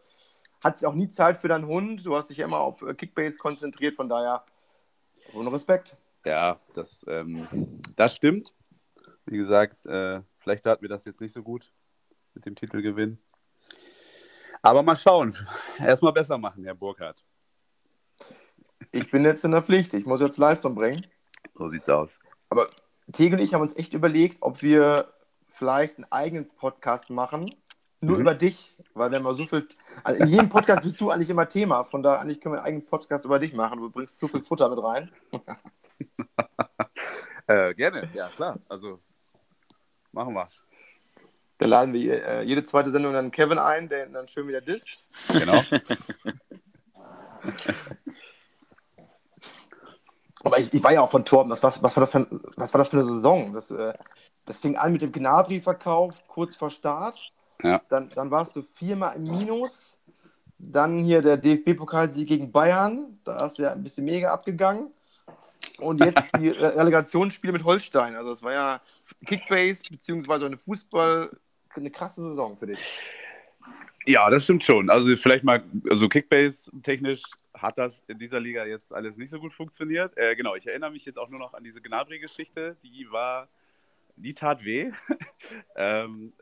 [0.64, 2.06] hattest auch nie Zeit für deinen Hund.
[2.06, 3.96] Du hast dich ja immer auf äh, Kickbase konzentriert.
[3.96, 4.44] Von daher,
[5.34, 5.96] ohne Respekt.
[6.26, 7.48] ja, das, ähm,
[7.96, 8.54] das stimmt.
[9.26, 11.72] Wie gesagt, äh, vielleicht tat mir das jetzt nicht so gut
[12.34, 13.20] mit dem Titelgewinn.
[14.62, 15.36] Aber mal schauen.
[15.78, 17.24] Erstmal besser machen, Herr Burkhardt.
[18.92, 19.94] Ich bin jetzt in der Pflicht.
[19.94, 21.06] Ich muss jetzt Leistung bringen.
[21.56, 22.20] So sieht's aus.
[22.50, 22.68] Aber
[23.12, 25.14] Tegel und ich haben uns echt überlegt, ob wir
[25.48, 27.56] vielleicht einen eigenen Podcast machen.
[28.02, 28.22] Nur Mhm.
[28.22, 29.68] über dich, weil wir haben so viel.
[30.04, 31.84] Also in jedem Podcast bist du eigentlich immer Thema.
[31.84, 33.80] Von daher eigentlich können wir einen eigenen Podcast über dich machen.
[33.80, 35.12] Du bringst so viel Futter mit rein.
[37.48, 38.60] Äh, gerne, ja klar.
[38.70, 39.00] Also
[40.12, 40.48] machen wir.
[41.58, 45.04] Da laden wir äh, jede zweite Sendung dann Kevin ein, der dann schön wieder disst.
[45.30, 45.60] Genau.
[50.44, 51.50] Aber ich, ich war ja auch von Torben.
[51.50, 53.52] Das, was, was, war das für, was war das für eine Saison?
[53.52, 53.94] Das, äh,
[54.46, 57.32] das fing an mit dem Gnabry-Verkauf kurz vor Start.
[57.64, 57.82] Ja.
[57.90, 59.98] Dann, dann warst du viermal im Minus.
[60.58, 63.20] Dann hier der DFB-Pokalsieg gegen Bayern.
[63.24, 64.92] Da hast du ja ein bisschen mega abgegangen.
[65.80, 68.16] und jetzt die Re- Relegationsspiele mit Holstein.
[68.16, 68.82] Also es war ja
[69.26, 71.30] Kickbase beziehungsweise eine Fußball
[71.76, 72.80] eine krasse Saison für dich.
[74.06, 74.90] Ja, das stimmt schon.
[74.90, 77.22] Also vielleicht mal, also Kickbase-technisch
[77.54, 80.18] hat das in dieser Liga jetzt alles nicht so gut funktioniert.
[80.18, 82.76] Äh, genau, ich erinnere mich jetzt auch nur noch an diese Gnabry-Geschichte.
[82.84, 83.48] Die war,
[84.16, 84.92] die tat weh.
[85.76, 86.34] ähm,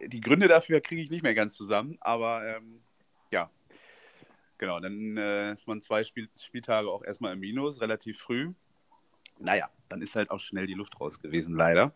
[0.00, 2.80] die Gründe dafür kriege ich nicht mehr ganz zusammen, aber ähm,
[3.30, 3.50] ja,
[4.58, 8.52] genau, dann äh, ist man zwei Spiel Spieltage auch erstmal im Minus, relativ früh.
[9.38, 11.94] Naja, dann ist halt auch schnell die Luft raus gewesen, leider.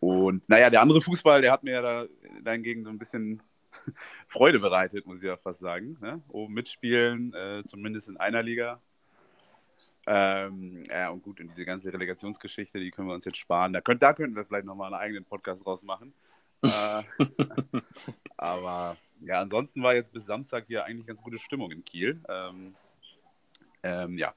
[0.00, 2.06] Und naja, der andere Fußball, der hat mir ja da
[2.42, 3.42] dahingegen so ein bisschen
[4.28, 5.96] Freude bereitet, muss ich ja fast sagen.
[6.00, 6.20] Ne?
[6.28, 8.80] Oben mitspielen, äh, zumindest in einer Liga.
[10.06, 13.72] Ähm, ja, und gut, und diese ganze Relegationsgeschichte, die können wir uns jetzt sparen.
[13.72, 16.12] Da, könnt, da könnten wir vielleicht nochmal einen eigenen Podcast draus machen.
[16.64, 17.02] Äh,
[18.36, 22.20] aber ja, ansonsten war jetzt bis Samstag hier eigentlich ganz gute Stimmung in Kiel.
[22.28, 22.74] Ähm,
[23.82, 24.34] ähm, ja,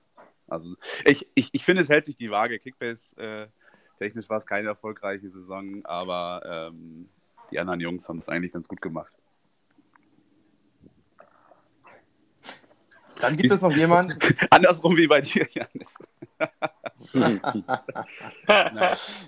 [0.48, 0.76] also
[1.06, 2.60] ich, ich, ich finde, es hält sich die Waage.
[2.60, 3.48] Kickbase äh,
[3.98, 7.10] technisch war es keine erfolgreiche Saison, aber ähm,
[7.52, 9.12] die anderen Jungs haben es eigentlich ganz gut gemacht.
[13.20, 14.18] Dann gibt es noch jemand,
[14.50, 15.94] Andersrum wie bei dir, Janis.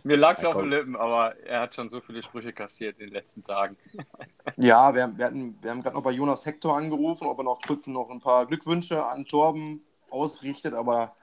[0.03, 0.69] Mir lag es auf den.
[0.69, 3.77] Lippen, aber er hat schon so viele Sprüche kassiert in den letzten Tagen.
[4.57, 7.61] ja, wir, wir, hatten, wir haben gerade noch bei Jonas Hector angerufen, ob er noch
[7.65, 11.15] kurz noch ein paar Glückwünsche an Torben ausrichtet, aber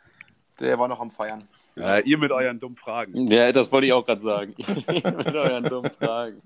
[0.60, 1.46] der war noch am Feiern.
[1.74, 3.26] Ja, ihr mit euren dummen Fragen.
[3.26, 4.54] Ja, das wollte ich auch gerade sagen.
[4.56, 6.40] Mit euren dummen Fragen.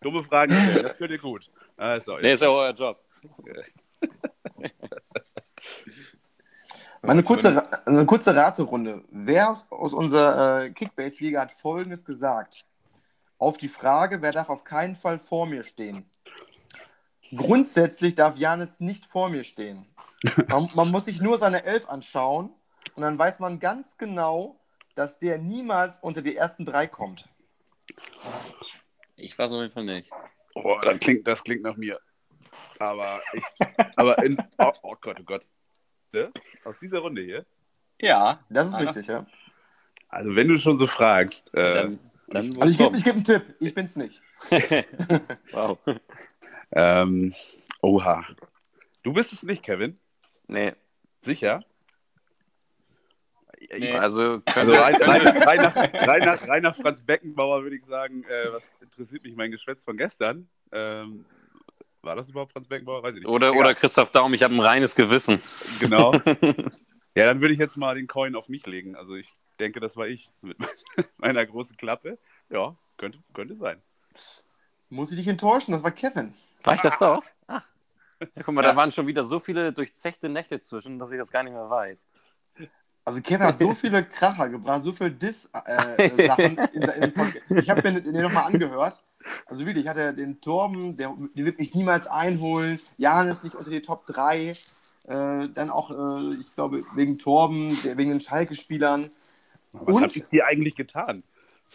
[0.00, 1.48] Dumme Fragen das könnt ihr gut.
[1.78, 2.98] Ist auch Nee, ist ja euer Job.
[7.02, 9.04] Mal Eine kurze, Ra- eine kurze Raterunde.
[9.10, 12.64] Wer aus, aus unserer äh, Kickbase-Liga hat Folgendes gesagt?
[13.36, 16.08] Auf die Frage, wer darf auf keinen Fall vor mir stehen?
[17.36, 19.86] Grundsätzlich darf Janis nicht vor mir stehen.
[20.46, 22.50] Man, man muss sich nur seine Elf anschauen
[22.94, 24.58] und dann weiß man ganz genau,
[24.94, 27.28] dass der niemals unter die ersten drei kommt.
[29.16, 30.10] Ich weiß auf jeden Fall nicht.
[30.54, 32.00] Oh, das klingt, das klingt nach mir.
[32.78, 33.42] Aber ich,
[33.96, 35.44] aber in, oh, oh Gott, oh Gott.
[36.12, 36.32] Ne?
[36.64, 37.44] Aus dieser Runde hier.
[38.00, 38.78] Ja, Das ist Ah.
[38.78, 39.26] richtig, ja.
[40.08, 41.98] Also wenn du schon so fragst, äh, Dann,
[42.28, 44.22] dann Also ich gebe ich geb einen Tipp, ich bin's nicht.
[45.52, 45.78] Wow.
[46.72, 47.34] ähm,
[47.80, 48.24] oha.
[49.02, 49.98] Du bist es nicht, Kevin?
[50.46, 50.72] Nee.
[51.22, 51.64] Sicher?
[53.76, 53.92] Nee.
[53.92, 58.24] Also, Also rein, rein, rein, nach, rein, nach, rein nach Franz Beckenbauer würde ich sagen,
[58.24, 60.48] äh, was interessiert mich mein Geschwätz von gestern?
[60.70, 61.24] Ähm,
[62.04, 63.02] war das überhaupt Franz Beckenbauer?
[63.02, 63.28] Weiß ich nicht.
[63.28, 63.60] oder, Egal.
[63.60, 65.42] oder Christoph Daum, ich habe ein reines Gewissen.
[65.80, 66.12] Genau.
[67.16, 68.96] Ja, dann würde ich jetzt mal den Coin auf mich legen.
[68.96, 70.56] Also ich denke, das war ich mit
[71.16, 72.18] meiner großen Klappe.
[72.50, 73.80] Ja, könnte, könnte sein.
[74.88, 76.34] Muss ich dich enttäuschen, das war Kevin.
[76.64, 77.24] War ich das doch?
[77.46, 77.64] Ach.
[78.20, 81.30] Ja, guck mal, da waren schon wieder so viele durchzechte Nächte zwischen, dass ich das
[81.30, 82.04] gar nicht mehr weiß.
[83.04, 87.12] Also Kevin hat so viele Kracher gebracht, so viele Diss-Sachen äh, Sachen in, in dem
[87.12, 87.50] Podcast.
[87.50, 89.02] Ich habe mir den nochmal angehört.
[89.46, 92.80] Also wirklich, ich hatte den Torben, der, der wird mich niemals einholen.
[92.98, 94.50] Janis nicht unter die Top 3.
[94.50, 94.56] Äh,
[95.06, 99.10] dann auch, äh, ich glaube, wegen Torben, der, wegen den Schalke-Spielern.
[99.72, 101.22] Was Und- hat ich dir eigentlich getan?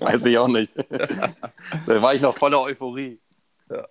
[0.00, 0.72] Weiß ich auch nicht.
[0.76, 3.18] da war ich noch voller Euphorie.
[3.70, 3.86] Ja,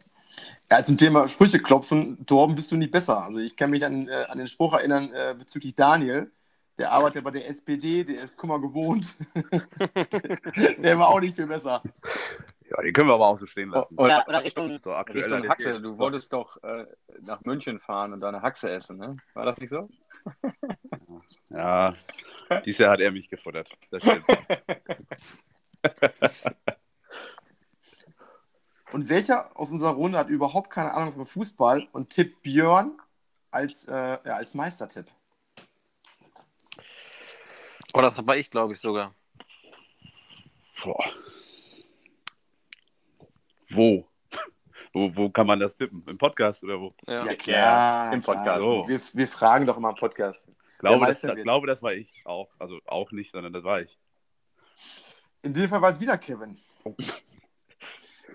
[0.83, 3.23] zum Thema Sprüche klopfen, Torben bist du nicht besser.
[3.23, 6.31] Also ich kann mich an, äh, an den Spruch erinnern äh, bezüglich Daniel.
[6.77, 9.15] Der arbeitet bei der SPD, der ist Kummer gewohnt.
[10.77, 11.81] der war auch nicht viel besser.
[12.69, 13.97] Ja, den können wir aber auch so stehen lassen.
[13.97, 15.81] Oder, Oder Richtung, so Richtung Haxe.
[15.81, 16.85] Du wolltest doch äh,
[17.21, 19.15] nach München fahren und deine Haxe essen, ne?
[19.33, 19.89] War das nicht so?
[21.49, 21.95] Ja,
[22.65, 23.69] dieses Jahr hat er mich gefuttert.
[23.89, 24.25] Das stimmt.
[28.91, 32.97] Und welcher aus unserer Runde hat überhaupt keine Ahnung vom Fußball und tippt Björn
[33.51, 35.07] als, äh, ja, als Meistertipp?
[37.93, 39.13] Oh, das war ich, glaube ich, sogar.
[40.83, 41.03] Boah.
[43.71, 44.07] Wo?
[44.93, 45.15] wo?
[45.15, 46.03] Wo kann man das tippen?
[46.07, 46.93] Im Podcast oder wo?
[47.07, 47.25] Ja.
[47.35, 48.13] klar.
[48.13, 48.35] im klar.
[48.35, 48.63] Podcast.
[48.63, 48.87] So.
[48.87, 50.47] Wir, wir fragen doch immer im Podcast.
[50.47, 51.43] Ich glaube, das, wird.
[51.43, 52.49] glaube, das war ich auch.
[52.59, 53.97] Also auch nicht, sondern das war ich.
[55.41, 56.57] In dem Fall war es wieder Kevin.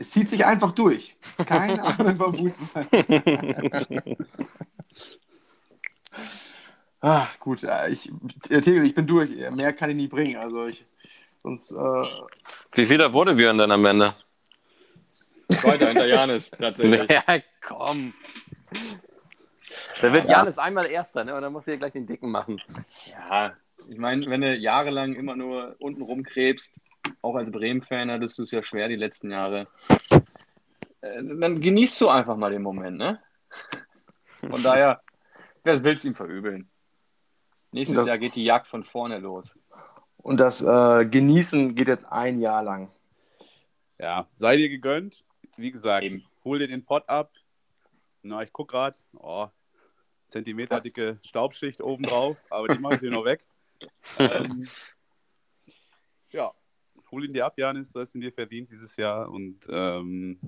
[0.03, 1.17] Es zieht sich einfach durch.
[1.47, 2.89] Keine Ahnung vom Fußball.
[7.01, 8.11] ah, gut, ich,
[8.51, 9.31] äh, Tegel, ich bin durch.
[9.53, 10.39] Mehr kann ich nie bringen.
[10.39, 10.85] Also ich,
[11.45, 12.07] sonst, äh,
[12.73, 14.17] Wie viel da wurde Björn dann am Ende?
[15.51, 17.09] Zweiter hinter Janis, tatsächlich.
[17.09, 17.23] Ja,
[17.61, 18.13] komm.
[20.01, 21.37] Da wird Janis einmal Erster, ne?
[21.37, 22.61] Und dann muss er gleich den Dicken machen.
[23.09, 23.53] Ja,
[23.89, 26.73] ich meine, wenn du jahrelang immer nur unten rumkrebst,
[27.23, 29.69] auch als Bremen-Fan hattest du es ja schwer die letzten Jahre.
[31.01, 33.23] Äh, Dann genießt du einfach mal den Moment, ne?
[34.41, 35.01] Von daher,
[35.65, 36.69] wer willst ihm verübeln?
[37.71, 39.57] Nächstes Das- Jahr geht die Jagd von vorne los.
[40.19, 42.93] Und das äh, Genießen geht jetzt ein Jahr lang.
[43.99, 45.25] Ja, sei dir gegönnt.
[45.57, 46.25] Wie gesagt, Eben.
[46.45, 47.33] hol dir den Pott ab.
[48.23, 48.97] Na, ich guck gerade.
[49.15, 49.49] Oh,
[50.31, 53.45] Zentimeterdicke Staubschicht oben drauf, aber die mache ich dir noch weg.
[54.19, 54.69] Ähm,
[56.31, 56.53] ja,
[57.13, 57.93] hol ihn dir ab, Janis.
[57.93, 59.31] Du hast ihn dir verdient dieses Jahr.
[59.31, 60.39] Und ähm,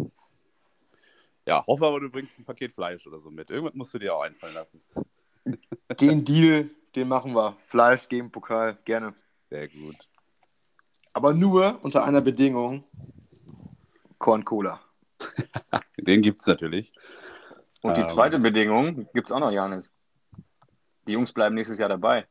[1.46, 3.50] ja, hoffe aber, du bringst ein Paket Fleisch oder so mit.
[3.50, 4.80] Irgendwas musst du dir auch einfallen lassen.
[6.00, 7.54] Den Deal, den machen wir.
[7.58, 9.14] Fleisch gegen Pokal, gerne.
[9.46, 10.08] Sehr gut.
[11.12, 12.82] Aber nur unter einer Bedingung:
[14.18, 14.80] Korn Cola.
[15.98, 16.92] Den gibt es natürlich.
[17.82, 18.08] Und die Ähm.
[18.08, 19.92] zweite Bedingung gibt es auch noch, Janis.
[21.06, 22.26] Die Jungs bleiben nächstes Jahr dabei.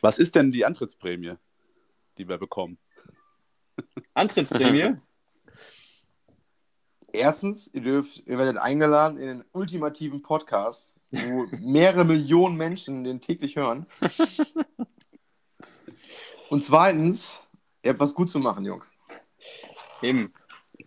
[0.00, 1.36] Was ist denn die Antrittsprämie,
[2.18, 2.78] die wir bekommen?
[4.14, 4.96] Antrittsprämie?
[7.12, 13.20] Erstens, ihr, dürft, ihr werdet eingeladen in den ultimativen Podcast, wo mehrere Millionen Menschen den
[13.20, 13.86] täglich hören.
[16.50, 17.40] Und zweitens,
[17.82, 18.94] ihr habt was gut zu machen, Jungs.
[20.02, 20.32] Eben.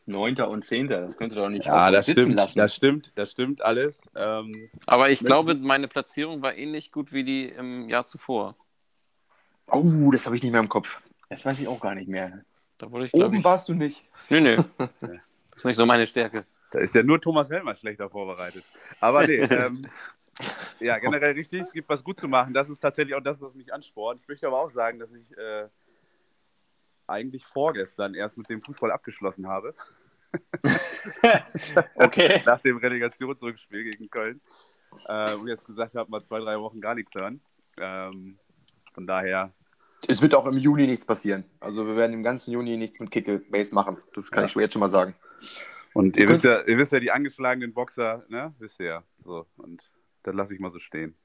[0.06, 1.02] Neunter und Zehnter.
[1.02, 2.36] Das könnte doch nicht Ja, auf das sitzen stimmt.
[2.38, 2.60] lassen.
[2.60, 4.10] Das stimmt, das stimmt alles.
[4.16, 8.56] Ähm, Aber ich glaube, meine Platzierung war ähnlich gut wie die im Jahr zuvor.
[9.68, 11.02] Oh, das habe ich nicht mehr im Kopf.
[11.30, 12.44] Das weiß ich auch gar nicht mehr.
[12.78, 13.44] Da wurde ich, Oben ich.
[13.44, 14.06] warst du nicht.
[14.30, 14.64] Nö, nö.
[15.52, 16.46] Das ist nicht so meine Stärke.
[16.70, 18.64] Da ist ja nur Thomas Helmer schlechter vorbereitet.
[19.00, 19.88] Aber nee, ähm,
[20.80, 22.54] ja, generell richtig, es gibt was gut zu machen.
[22.54, 24.22] Das ist tatsächlich auch das, was mich anspornt.
[24.22, 25.68] Ich möchte aber auch sagen, dass ich äh,
[27.08, 29.74] eigentlich vorgestern erst mit dem Fußball abgeschlossen habe.
[31.96, 32.44] Okay.
[32.46, 34.42] Nach dem Relegationsrückspiel gegen Köln.
[35.08, 37.42] Äh, und jetzt gesagt habe, mal zwei, drei Wochen gar nichts hören.
[37.78, 38.38] Ähm,
[38.94, 39.52] von daher,
[40.08, 41.46] Es wird auch im Juni nichts passieren.
[41.60, 43.98] Also wir werden im ganzen Juni nichts mit Kickbase machen.
[44.14, 44.46] Das kann Ja.
[44.46, 45.16] ich schon jetzt schon mal sagen.
[45.94, 48.54] und ihr Könnt- wisst ja, ihr wisst ja, die angeschlagenen Boxer, ne?
[48.60, 49.04] Wisst ihr ja.
[49.24, 49.82] So, und
[50.24, 51.16] das lasse ich mal so stehen.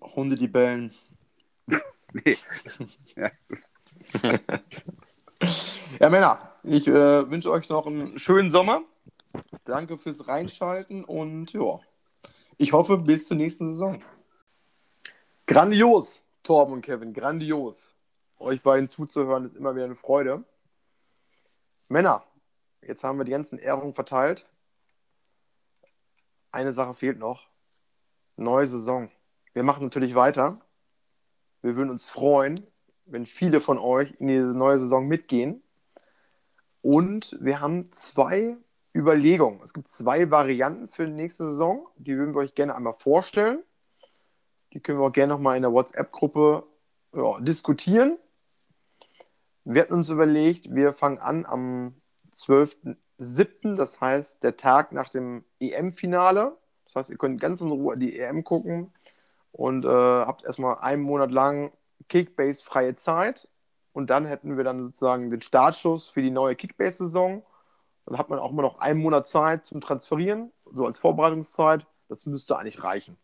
[0.00, 0.92] Hunde, die bellen.
[2.24, 2.36] Nee.
[3.16, 3.30] ja.
[6.00, 8.82] Ja, Männer, ich äh, wünsche euch noch einen schönen Sommer.
[9.64, 11.80] Danke fürs Reinschalten und ja,
[12.56, 14.02] ich hoffe bis zur nächsten Saison.
[15.46, 17.94] Grandios, Torben und Kevin, grandios.
[18.38, 20.44] Euch beiden zuzuhören ist immer wieder eine Freude.
[21.88, 22.22] Männer,
[22.82, 24.46] jetzt haben wir die ganzen Ehrungen verteilt.
[26.52, 27.48] Eine Sache fehlt noch.
[28.36, 29.10] Neue Saison.
[29.54, 30.60] Wir machen natürlich weiter.
[31.62, 32.60] Wir würden uns freuen,
[33.06, 35.62] wenn viele von euch in diese neue Saison mitgehen.
[36.82, 38.58] Und wir haben zwei
[38.94, 39.62] Überlegungen.
[39.62, 41.88] Es gibt zwei Varianten für die nächste Saison.
[41.96, 43.62] Die würden wir euch gerne einmal vorstellen.
[44.74, 46.66] Die können wir auch gerne nochmal in der WhatsApp-Gruppe
[47.14, 48.18] ja, diskutieren.
[49.64, 51.94] Wir hatten uns überlegt, wir fangen an am
[52.36, 56.58] 12.07., das heißt der Tag nach dem EM-Finale.
[56.84, 58.92] Das heißt, ihr könnt ganz in Ruhe die EM gucken
[59.52, 61.72] und äh, habt erstmal einen Monat lang
[62.08, 63.48] Kickbase-freie Zeit.
[63.92, 67.44] Und dann hätten wir dann sozusagen den Startschuss für die neue Kickbase-Saison.
[68.06, 71.86] Dann hat man auch immer noch einen Monat Zeit zum Transferieren, so als Vorbereitungszeit.
[72.08, 73.16] Das müsste eigentlich reichen.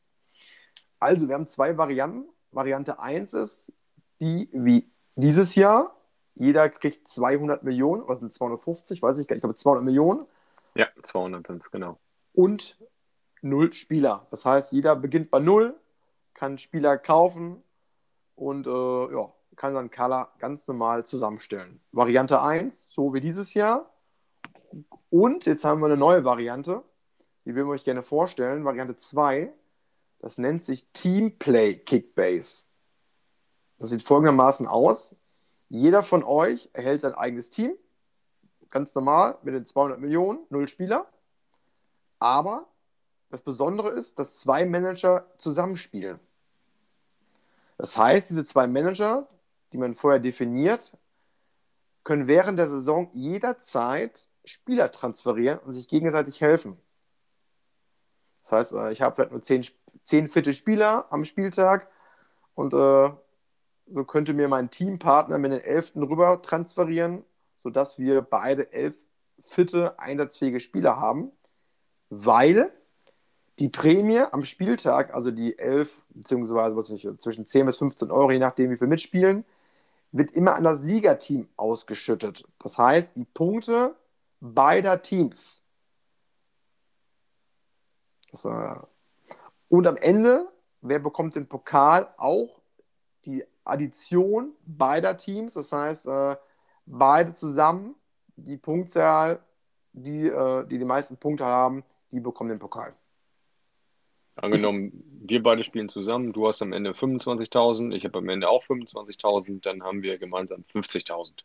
[1.01, 2.29] Also, wir haben zwei Varianten.
[2.53, 3.73] Variante 1 ist
[4.21, 5.97] die wie dieses Jahr.
[6.35, 10.27] Jeder kriegt 200 Millionen, was sind 250, weiß ich gar nicht, ich glaube 200 Millionen
[10.75, 11.99] Ja, 200 sind es, genau.
[12.33, 12.79] und
[13.43, 14.27] null Spieler.
[14.31, 15.75] Das heißt, jeder beginnt bei null,
[16.35, 17.63] kann Spieler kaufen
[18.37, 18.71] und äh,
[19.15, 21.81] ja, kann dann Color ganz normal zusammenstellen.
[21.93, 23.91] Variante 1, so wie dieses Jahr.
[25.11, 26.83] Und jetzt haben wir eine neue Variante,
[27.45, 28.65] die würden wir euch gerne vorstellen.
[28.65, 29.53] Variante 2,
[30.21, 32.66] das nennt sich Teamplay Kickbase.
[33.79, 35.16] Das sieht folgendermaßen aus.
[35.68, 37.73] Jeder von euch erhält sein eigenes Team,
[38.71, 41.07] ganz normal mit den 200 Millionen, null Spieler.
[42.18, 42.66] Aber
[43.31, 46.21] das Besondere ist, dass zwei Manager zusammenspielen.
[47.79, 49.27] Das heißt, diese zwei Manager,
[49.73, 50.93] die man vorher definiert,
[52.05, 56.77] können während der Saison jederzeit Spieler transferieren und sich gegenseitig helfen.
[58.43, 59.64] Das heißt, äh, ich habe vielleicht nur zehn,
[60.05, 61.88] zehn fitte Spieler am Spieltag
[62.55, 63.11] und äh,
[63.93, 67.24] so könnte mir mein Teampartner mit den Elften rüber transferieren,
[67.57, 68.95] sodass wir beide elf
[69.41, 71.32] fitte, einsatzfähige Spieler haben,
[72.11, 72.70] weil
[73.59, 78.30] die Prämie am Spieltag, also die 11 beziehungsweise was ich, zwischen 10 bis 15 Euro,
[78.30, 79.45] je nachdem wie viel mitspielen,
[80.12, 82.45] wird immer an das Siegerteam ausgeschüttet.
[82.59, 83.95] Das heißt, die Punkte
[84.41, 85.62] beider Teams.
[88.45, 88.76] Äh,
[89.68, 90.49] und am Ende,
[90.81, 92.12] wer bekommt den Pokal?
[92.16, 92.61] Auch
[93.24, 95.55] die Addition beider Teams.
[95.55, 96.37] Das heißt, äh,
[96.87, 97.95] beide zusammen,
[98.37, 99.41] die Punktzahl,
[99.93, 102.95] die, äh, die die meisten Punkte haben, die bekommen den Pokal.
[104.37, 106.33] Angenommen, wir beide spielen zusammen.
[106.33, 110.62] Du hast am Ende 25.000, ich habe am Ende auch 25.000, dann haben wir gemeinsam
[110.62, 111.45] 50.000.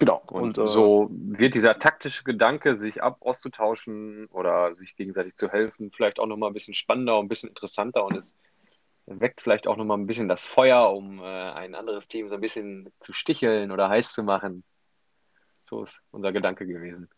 [0.00, 0.22] Genau.
[0.28, 5.50] Und, Und, äh, so wird dieser taktische Gedanke, sich ab auszutauschen oder sich gegenseitig zu
[5.50, 8.34] helfen, vielleicht auch nochmal ein bisschen spannender und ein bisschen interessanter und es
[9.04, 12.40] weckt vielleicht auch nochmal ein bisschen das Feuer, um äh, ein anderes Team so ein
[12.40, 14.64] bisschen zu sticheln oder heiß zu machen.
[15.68, 17.10] So ist unser Gedanke gewesen.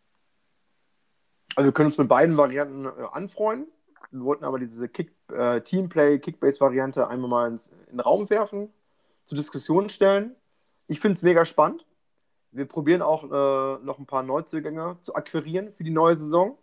[1.54, 3.68] Also wir können uns mit beiden Varianten äh, anfreunden.
[4.10, 8.72] Wir wollten aber diese Kick, äh, Teamplay, Kickbase-Variante einmal mal ins, in den Raum werfen,
[9.24, 10.34] zur Diskussion stellen.
[10.88, 11.86] Ich finde es mega spannend.
[12.52, 16.58] Wir probieren auch äh, noch ein paar Neuzugänge zu akquirieren für die neue Saison.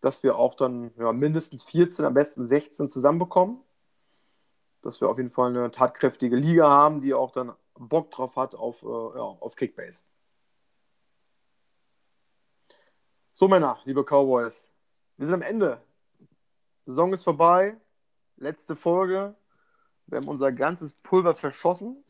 [0.00, 3.60] Dass wir auch dann ja, mindestens 14, am besten 16 zusammenbekommen.
[4.82, 8.56] Dass wir auf jeden Fall eine tatkräftige Liga haben, die auch dann Bock drauf hat
[8.56, 10.02] auf, äh, ja, auf Kickbase.
[13.32, 14.70] So, Männer, liebe Cowboys,
[15.16, 15.80] wir sind am Ende.
[16.84, 17.76] Saison ist vorbei.
[18.36, 19.36] Letzte Folge.
[20.06, 22.02] Wir haben unser ganzes Pulver verschossen.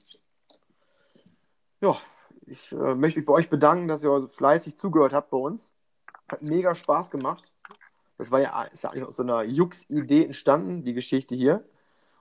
[1.82, 1.96] Ja,
[2.46, 5.74] ich äh, möchte mich bei euch bedanken, dass ihr so fleißig zugehört habt bei uns.
[6.30, 7.52] Hat mega Spaß gemacht.
[8.18, 11.64] Das war ja, ist ja eigentlich aus so einer Jux-Idee entstanden, die Geschichte hier.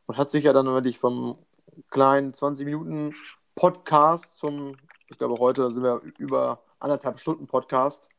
[0.06, 1.38] Und hat sich ja dann wirklich vom
[1.90, 3.16] kleinen 20 Minuten
[3.56, 8.10] Podcast zum, ich glaube, heute sind wir über anderthalb Stunden Podcast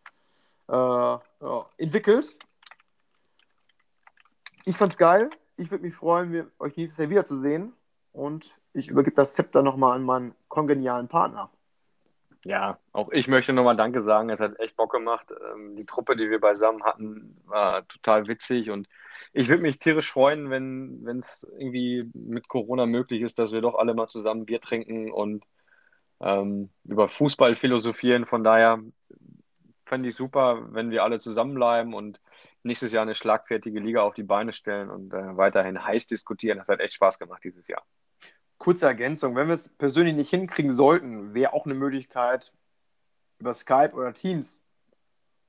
[0.69, 1.21] äh, ja,
[1.79, 2.39] entwickelt.
[4.65, 5.31] Ich fand's geil.
[5.57, 7.73] Ich würde mich freuen, euch nächstes Jahr wiederzusehen.
[8.13, 11.51] Und ich übergebe das Zepter nochmal an meinen kongenialen Partner.
[12.45, 14.29] Ja, auch ich möchte nochmal Danke sagen.
[14.29, 15.27] Es hat echt Bock gemacht.
[15.55, 18.89] Ähm, Die Truppe, die wir beisammen hatten, war total witzig und
[19.33, 23.77] ich würde mich tierisch freuen, wenn es irgendwie mit Corona möglich ist, dass wir doch
[23.77, 25.45] alle mal zusammen Bier trinken und
[26.21, 28.27] ähm, über Fußball philosophieren.
[28.27, 28.81] Von daher
[29.87, 32.21] fände ich super, wenn wir alle zusammenbleiben und
[32.63, 36.59] nächstes Jahr eine schlagfertige Liga auf die Beine stellen und äh, weiterhin heiß diskutieren.
[36.59, 37.85] Das hat echt Spaß gemacht dieses Jahr.
[38.63, 42.53] Kurze Ergänzung, wenn wir es persönlich nicht hinkriegen sollten, wäre auch eine Möglichkeit,
[43.41, 44.61] über Skype oder Teams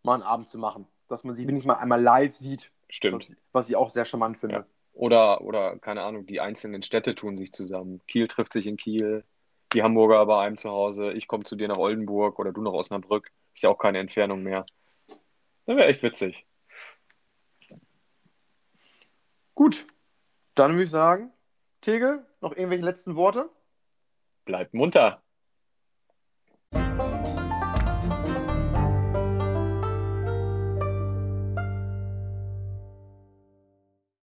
[0.01, 0.87] mal einen Abend zu machen.
[1.07, 2.71] Dass man sie wenigstens mal einmal live sieht.
[2.89, 3.29] Stimmt.
[3.29, 4.55] Was, was ich auch sehr charmant finde.
[4.55, 4.65] Ja.
[4.93, 8.01] Oder, oder, keine Ahnung, die einzelnen Städte tun sich zusammen.
[8.07, 9.23] Kiel trifft sich in Kiel,
[9.73, 12.73] die Hamburger bei einem zu Hause, ich komme zu dir nach Oldenburg oder du nach
[12.73, 13.29] Osnabrück.
[13.53, 14.65] Ist ja auch keine Entfernung mehr.
[15.67, 16.47] Das wäre echt witzig.
[19.53, 19.85] Gut,
[20.55, 21.31] dann würde ich sagen,
[21.81, 23.49] Tegel, noch irgendwelche letzten Worte?
[24.45, 25.22] Bleibt munter.